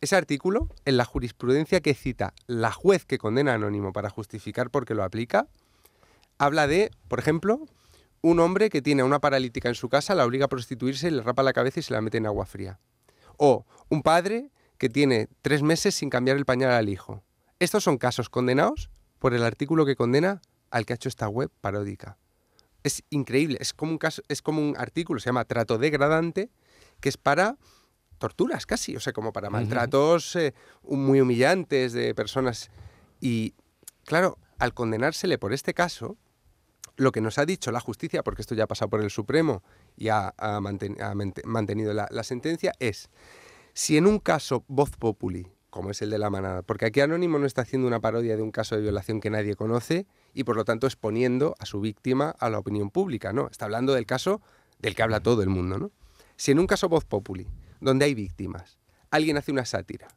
Ese 0.00 0.14
artículo, 0.14 0.68
en 0.84 0.96
la 0.96 1.04
jurisprudencia 1.04 1.80
que 1.80 1.94
cita 1.94 2.34
la 2.46 2.70
juez 2.70 3.04
que 3.04 3.18
condena 3.18 3.54
anónimo 3.54 3.92
para 3.92 4.10
justificar 4.10 4.70
por 4.70 4.86
qué 4.86 4.94
lo 4.94 5.02
aplica, 5.02 5.48
habla 6.38 6.68
de, 6.68 6.92
por 7.08 7.18
ejemplo, 7.18 7.66
un 8.22 8.38
hombre 8.38 8.70
que 8.70 8.80
tiene 8.80 9.02
una 9.02 9.18
paralítica 9.18 9.68
en 9.68 9.74
su 9.74 9.88
casa, 9.88 10.14
la 10.14 10.24
obliga 10.24 10.44
a 10.44 10.48
prostituirse, 10.48 11.10
le 11.10 11.22
rapa 11.22 11.42
la 11.42 11.52
cabeza 11.52 11.80
y 11.80 11.82
se 11.82 11.92
la 11.92 12.00
mete 12.00 12.18
en 12.18 12.26
agua 12.26 12.46
fría. 12.46 12.78
O 13.38 13.66
un 13.88 14.04
padre 14.04 14.52
que 14.78 14.88
tiene 14.88 15.26
tres 15.42 15.62
meses 15.62 15.96
sin 15.96 16.10
cambiar 16.10 16.36
el 16.36 16.44
pañal 16.44 16.70
al 16.70 16.88
hijo. 16.88 17.24
Estos 17.58 17.82
son 17.82 17.98
casos 17.98 18.28
condenados 18.28 18.88
por 19.18 19.34
el 19.34 19.42
artículo 19.42 19.84
que 19.84 19.96
condena 19.96 20.40
al 20.70 20.86
que 20.86 20.92
ha 20.92 20.96
hecho 20.96 21.08
esta 21.08 21.28
web 21.28 21.50
paródica. 21.60 22.16
Es 22.82 23.02
increíble, 23.10 23.58
es 23.60 23.74
como 23.74 23.92
un 23.92 23.98
caso, 23.98 24.22
es 24.28 24.40
como 24.40 24.62
un 24.62 24.74
artículo, 24.78 25.20
se 25.20 25.26
llama 25.26 25.44
trato 25.44 25.76
degradante, 25.76 26.50
que 27.00 27.08
es 27.08 27.16
para 27.16 27.56
torturas 28.18 28.66
casi, 28.66 28.96
o 28.96 29.00
sea, 29.00 29.12
como 29.12 29.32
para 29.32 29.50
maltratos 29.50 30.36
eh, 30.36 30.54
muy 30.82 31.20
humillantes 31.20 31.92
de 31.92 32.14
personas. 32.14 32.70
Y 33.20 33.54
claro, 34.04 34.38
al 34.58 34.74
condenársele 34.74 35.38
por 35.38 35.52
este 35.52 35.74
caso, 35.74 36.16
lo 36.96 37.12
que 37.12 37.20
nos 37.20 37.38
ha 37.38 37.46
dicho 37.46 37.72
la 37.72 37.80
justicia, 37.80 38.22
porque 38.22 38.42
esto 38.42 38.54
ya 38.54 38.64
ha 38.64 38.66
pasado 38.66 38.90
por 38.90 39.02
el 39.02 39.10
Supremo 39.10 39.62
y 39.96 40.08
ha, 40.08 40.34
mantenido 41.44 41.94
la, 41.94 42.06
la, 42.10 42.22
sentencia, 42.22 42.72
es, 42.78 43.08
si 43.72 43.96
en 43.96 44.06
un 44.06 44.18
caso 44.18 44.64
voz 44.68 44.90
populi, 44.96 45.50
como 45.70 45.90
es 45.90 46.02
el 46.02 46.10
de 46.10 46.18
la 46.18 46.28
manada, 46.28 46.62
porque 46.62 46.86
aquí 46.86 47.00
Anónimo 47.00 47.38
no 47.38 47.46
está 47.46 47.62
haciendo 47.62 47.88
una 47.88 48.00
parodia 48.00 48.36
de 48.36 48.42
un 48.42 48.50
caso 48.50 48.76
de 48.76 48.82
violación 48.82 49.20
que 49.20 49.30
nadie 49.30 49.56
conoce 49.56 50.06
y 50.34 50.44
por 50.44 50.56
lo 50.56 50.64
tanto 50.64 50.86
exponiendo 50.86 51.54
a 51.58 51.66
su 51.66 51.80
víctima 51.80 52.34
a 52.38 52.50
la 52.50 52.58
opinión 52.58 52.90
pública, 52.90 53.32
¿no? 53.32 53.48
Está 53.48 53.64
hablando 53.64 53.94
del 53.94 54.06
caso 54.06 54.40
del 54.78 54.94
que 54.94 55.02
habla 55.02 55.20
todo 55.20 55.42
el 55.42 55.48
mundo, 55.48 55.78
¿no? 55.78 55.90
Si 56.36 56.50
en 56.50 56.58
un 56.58 56.66
caso 56.66 56.88
voz 56.88 57.04
populi 57.04 57.48
donde 57.80 58.04
hay 58.04 58.14
víctimas, 58.14 58.78
alguien 59.10 59.36
hace 59.36 59.52
una 59.52 59.64
sátira 59.64 60.08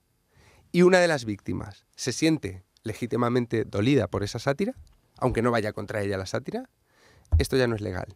y 0.71 0.83
una 0.83 0.99
de 0.99 1.07
las 1.07 1.25
víctimas 1.25 1.85
se 1.95 2.11
siente 2.11 2.63
legítimamente 2.83 3.65
dolida 3.65 4.07
por 4.07 4.23
esa 4.23 4.39
sátira, 4.39 4.75
aunque 5.17 5.41
no 5.41 5.51
vaya 5.51 5.73
contra 5.73 6.01
ella 6.01 6.17
la 6.17 6.25
sátira, 6.25 6.69
esto 7.37 7.57
ya 7.57 7.67
no 7.67 7.75
es 7.75 7.81
legal. 7.81 8.15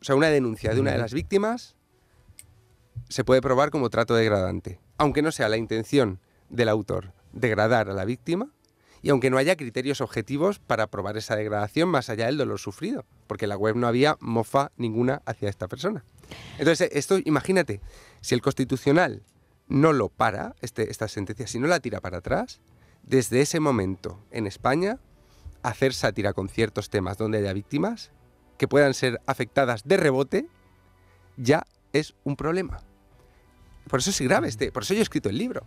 O 0.00 0.04
sea, 0.04 0.14
una 0.14 0.28
denuncia 0.28 0.74
de 0.74 0.80
una 0.80 0.92
de 0.92 0.98
las 0.98 1.12
víctimas 1.12 1.74
se 3.08 3.24
puede 3.24 3.40
probar 3.40 3.70
como 3.70 3.90
trato 3.90 4.14
degradante, 4.14 4.80
aunque 4.98 5.22
no 5.22 5.32
sea 5.32 5.48
la 5.48 5.56
intención 5.56 6.20
del 6.48 6.68
autor 6.68 7.12
degradar 7.32 7.90
a 7.90 7.94
la 7.94 8.04
víctima 8.04 8.50
y 9.06 9.10
aunque 9.10 9.30
no 9.30 9.38
haya 9.38 9.54
criterios 9.54 10.00
objetivos 10.00 10.58
para 10.58 10.88
probar 10.88 11.16
esa 11.16 11.36
degradación 11.36 11.88
más 11.88 12.10
allá 12.10 12.26
del 12.26 12.38
dolor 12.38 12.58
sufrido, 12.58 13.04
porque 13.28 13.44
en 13.44 13.50
la 13.50 13.56
web 13.56 13.76
no 13.76 13.86
había 13.86 14.16
mofa 14.18 14.72
ninguna 14.76 15.22
hacia 15.26 15.48
esta 15.48 15.68
persona. 15.68 16.04
Entonces, 16.58 16.90
esto, 16.92 17.20
imagínate, 17.24 17.80
si 18.20 18.34
el 18.34 18.42
Constitucional 18.42 19.22
no 19.68 19.92
lo 19.92 20.08
para, 20.08 20.56
este, 20.60 20.90
esta 20.90 21.06
sentencia, 21.06 21.46
si 21.46 21.60
no 21.60 21.68
la 21.68 21.78
tira 21.78 22.00
para 22.00 22.18
atrás, 22.18 22.60
desde 23.04 23.42
ese 23.42 23.60
momento 23.60 24.18
en 24.32 24.48
España, 24.48 24.98
hacer 25.62 25.94
sátira 25.94 26.32
con 26.32 26.48
ciertos 26.48 26.90
temas 26.90 27.16
donde 27.16 27.38
haya 27.38 27.52
víctimas 27.52 28.10
que 28.58 28.66
puedan 28.66 28.92
ser 28.92 29.20
afectadas 29.26 29.84
de 29.84 29.98
rebote, 29.98 30.48
ya 31.36 31.64
es 31.92 32.16
un 32.24 32.34
problema. 32.34 32.80
Por 33.88 34.00
eso 34.00 34.10
es 34.10 34.20
grave 34.20 34.48
este, 34.48 34.72
por 34.72 34.82
eso 34.82 34.94
yo 34.94 34.98
he 34.98 35.04
escrito 35.04 35.28
el 35.28 35.38
libro. 35.38 35.62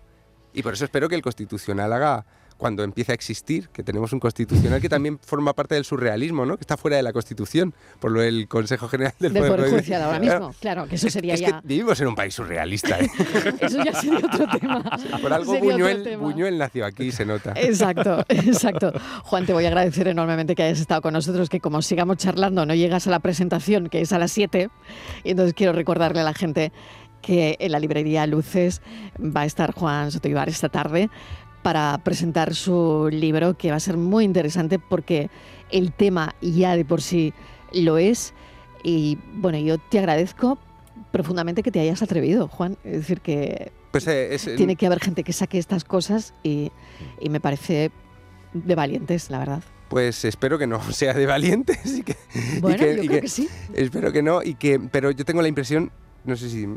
Y 0.51 0.61
por 0.61 0.73
eso 0.73 0.83
espero 0.83 1.07
que 1.07 1.15
el 1.15 1.21
Constitucional 1.21 1.93
haga 1.93 2.25
cuando 2.59 2.83
empiece 2.83 3.13
a 3.13 3.15
existir, 3.15 3.69
que 3.69 3.83
tenemos 3.83 4.11
un 4.11 4.19
constitucional 4.19 4.81
que 4.81 4.89
también 4.89 5.17
forma 5.17 5.53
parte 5.53 5.75
del 5.75 5.85
surrealismo, 5.85 6.45
¿no? 6.45 6.57
que 6.57 6.61
está 6.61 6.75
fuera 6.75 6.97
de 6.97 7.03
la 7.03 7.13
Constitución, 7.13 7.73
por 7.99 8.11
lo 8.11 8.19
del 8.19 8.49
Consejo 8.49 8.89
General 8.89 9.13
del, 9.17 9.33
Del 9.33 9.47
Poder 9.47 9.69
Judicial. 9.69 10.01
Ahora 10.01 10.19
mismo, 10.19 10.53
claro, 10.59 10.85
que 10.85 10.95
eso 10.95 11.09
sería 11.09 11.35
es 11.35 11.39
ya... 11.39 11.61
que 11.61 11.67
vivimos 11.67 11.99
en 12.01 12.07
un 12.07 12.15
país 12.15 12.33
surrealista. 12.33 12.99
¿eh? 12.99 13.09
Eso 13.61 13.83
ya 13.83 13.93
sería 13.93 14.17
otro 14.17 14.45
tema. 14.59 14.83
Por 15.21 15.31
algo. 15.31 15.57
Buñuel 15.57 16.57
nació 16.57 16.85
aquí, 16.85 17.11
se 17.11 17.25
nota. 17.25 17.53
Exacto, 17.55 18.25
exacto. 18.29 18.91
Juan, 19.23 19.45
te 19.45 19.53
voy 19.53 19.63
a 19.63 19.69
agradecer 19.69 20.09
enormemente 20.09 20.53
que 20.53 20.63
hayas 20.63 20.81
estado 20.81 21.01
con 21.01 21.13
nosotros, 21.13 21.47
que 21.47 21.61
como 21.61 21.81
sigamos 21.81 22.17
charlando 22.17 22.65
no 22.65 22.75
llegas 22.75 23.07
a 23.07 23.11
la 23.11 23.19
presentación, 23.19 23.87
que 23.87 24.01
es 24.01 24.11
a 24.11 24.19
las 24.19 24.33
7, 24.33 24.69
y 25.23 25.31
entonces 25.31 25.53
quiero 25.53 25.71
recordarle 25.71 26.19
a 26.19 26.23
la 26.25 26.33
gente 26.33 26.73
que 27.21 27.55
en 27.59 27.71
la 27.71 27.79
librería 27.79 28.27
Luces 28.27 28.81
va 29.17 29.41
a 29.41 29.45
estar 29.45 29.73
Juan 29.73 30.11
Sotoibar 30.11 30.49
esta 30.49 30.69
tarde 30.69 31.09
para 31.61 31.97
presentar 32.03 32.55
su 32.55 33.09
libro, 33.11 33.57
que 33.57 33.69
va 33.71 33.77
a 33.77 33.79
ser 33.81 33.97
muy 33.97 34.23
interesante 34.25 34.79
porque 34.79 35.29
el 35.71 35.91
tema 35.91 36.35
ya 36.41 36.75
de 36.75 36.85
por 36.85 37.01
sí 37.01 37.33
lo 37.73 37.97
es. 37.97 38.33
Y 38.83 39.17
bueno, 39.33 39.57
yo 39.57 39.77
te 39.77 39.99
agradezco 39.99 40.57
profundamente 41.11 41.63
que 41.63 41.71
te 41.71 41.79
hayas 41.79 42.01
atrevido, 42.01 42.47
Juan. 42.47 42.77
Es 42.83 42.93
decir, 42.93 43.21
que 43.21 43.71
Pues, 43.91 44.07
eh, 44.07 44.33
es- 44.35 44.49
tiene 44.55 44.75
que 44.75 44.85
haber 44.85 44.99
gente 44.99 45.23
que 45.23 45.33
saque 45.33 45.57
estas 45.57 45.83
cosas 45.83 46.33
y, 46.43 46.71
y 47.19 47.29
me 47.29 47.39
parece 47.39 47.91
de 48.53 48.75
valientes, 48.75 49.29
la 49.29 49.39
verdad. 49.39 49.63
pues 49.89 50.23
espero 50.23 50.59
que 50.59 50.67
no 50.67 50.79
sea 50.93 51.13
de 51.15 51.25
valientes. 51.25 51.79
y 51.97 52.03
que- 52.03 52.15
y 52.57 52.59
Bueno, 52.61 52.77
que- 52.77 52.95
yo 52.97 53.03
y 53.03 53.07
creo 53.07 53.17
que- 53.17 53.21
que 53.21 53.27
sí. 53.27 53.49
Espero 53.73 54.11
que 54.11 54.21
no, 54.21 54.43
y 54.43 54.53
que, 54.55 54.79
pero 54.79 55.09
yo 55.11 55.25
tengo 55.25 55.41
la 55.41 55.47
impresión, 55.47 55.91
no 56.25 56.35
sé 56.35 56.47
si, 56.49 56.67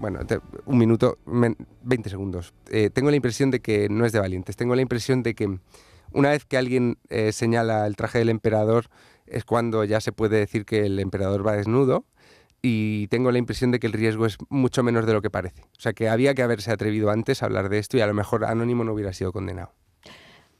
bueno, 0.00 0.24
te- 0.26 0.40
un 0.66 0.78
minuto, 0.78 1.18
men- 1.26 1.56
20 1.82 2.10
segundos. 2.10 2.52
Eh, 2.70 2.90
tengo 2.90 3.10
la 3.10 3.16
impresión 3.16 3.50
de 3.50 3.60
que 3.60 3.88
no 3.88 4.04
es 4.06 4.12
de 4.12 4.20
valientes. 4.20 4.56
Tengo 4.56 4.74
la 4.74 4.82
impresión 4.82 5.22
de 5.22 5.34
que 5.34 5.58
una 6.12 6.30
vez 6.30 6.44
que 6.44 6.56
alguien 6.56 6.98
eh, 7.08 7.32
señala 7.32 7.86
el 7.86 7.96
traje 7.96 8.18
del 8.18 8.28
emperador 8.28 8.86
es 9.26 9.44
cuando 9.44 9.84
ya 9.84 10.00
se 10.00 10.12
puede 10.12 10.38
decir 10.38 10.64
que 10.64 10.86
el 10.86 10.98
emperador 11.00 11.46
va 11.46 11.56
desnudo. 11.56 12.04
Y 12.66 13.08
tengo 13.08 13.30
la 13.30 13.36
impresión 13.38 13.72
de 13.72 13.78
que 13.78 13.86
el 13.86 13.92
riesgo 13.92 14.24
es 14.24 14.38
mucho 14.48 14.82
menos 14.82 15.04
de 15.04 15.12
lo 15.12 15.20
que 15.20 15.28
parece. 15.28 15.62
O 15.76 15.80
sea, 15.80 15.92
que 15.92 16.08
había 16.08 16.34
que 16.34 16.42
haberse 16.42 16.72
atrevido 16.72 17.10
antes 17.10 17.42
a 17.42 17.46
hablar 17.46 17.68
de 17.68 17.78
esto 17.78 17.98
y 17.98 18.00
a 18.00 18.06
lo 18.06 18.14
mejor 18.14 18.46
Anónimo 18.46 18.84
no 18.84 18.94
hubiera 18.94 19.12
sido 19.12 19.32
condenado. 19.32 19.72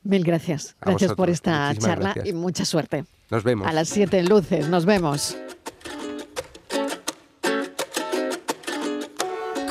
Mil 0.03 0.23
gracias. 0.23 0.77
A 0.83 0.91
Gracias 0.91 1.15
por 1.15 1.31
esta 1.31 1.69
Muchísimas 1.69 1.89
charla 1.97 2.13
gracias. 2.13 2.27
y 2.27 2.33
mucha 2.39 2.65
suerte. 2.67 3.07
Nos 3.31 3.43
vemos. 3.43 3.67
A 3.67 3.73
las 3.73 3.89
7 3.89 4.19
en 4.19 4.29
Luces, 4.29 4.69
nos 4.69 4.85
vemos. 4.85 5.35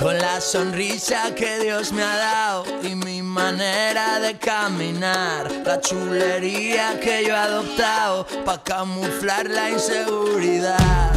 Con 0.04 0.18
la 0.18 0.42
sonrisa 0.42 1.34
que 1.34 1.60
Dios 1.60 1.94
me 1.94 2.04
ha 2.04 2.18
dado 2.18 2.66
y 2.84 2.94
mi 2.94 3.22
manera 3.22 4.20
de 4.20 4.38
caminar, 4.38 5.50
la 5.66 5.80
chulería 5.80 7.00
que 7.00 7.24
yo 7.26 7.34
he 7.34 7.38
adoptado 7.38 8.28
para 8.44 8.62
camuflar 8.62 9.50
la 9.50 9.70
inseguridad. 9.70 11.10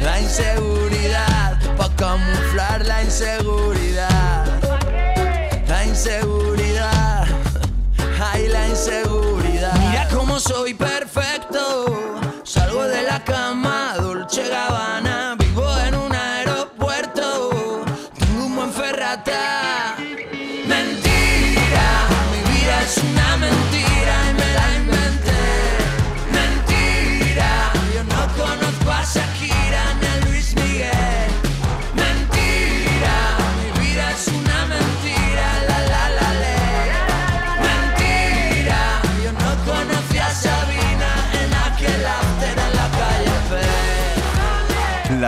La 0.00 0.20
inseguridad, 0.20 1.60
para 1.78 1.94
camuflar 1.94 2.84
la 2.84 3.04
inseguridad. 3.04 4.46
La 5.68 5.84
inseguridad, 5.84 7.24
ay 8.32 8.48
la 8.48 8.66
inseguridad. 8.66 9.09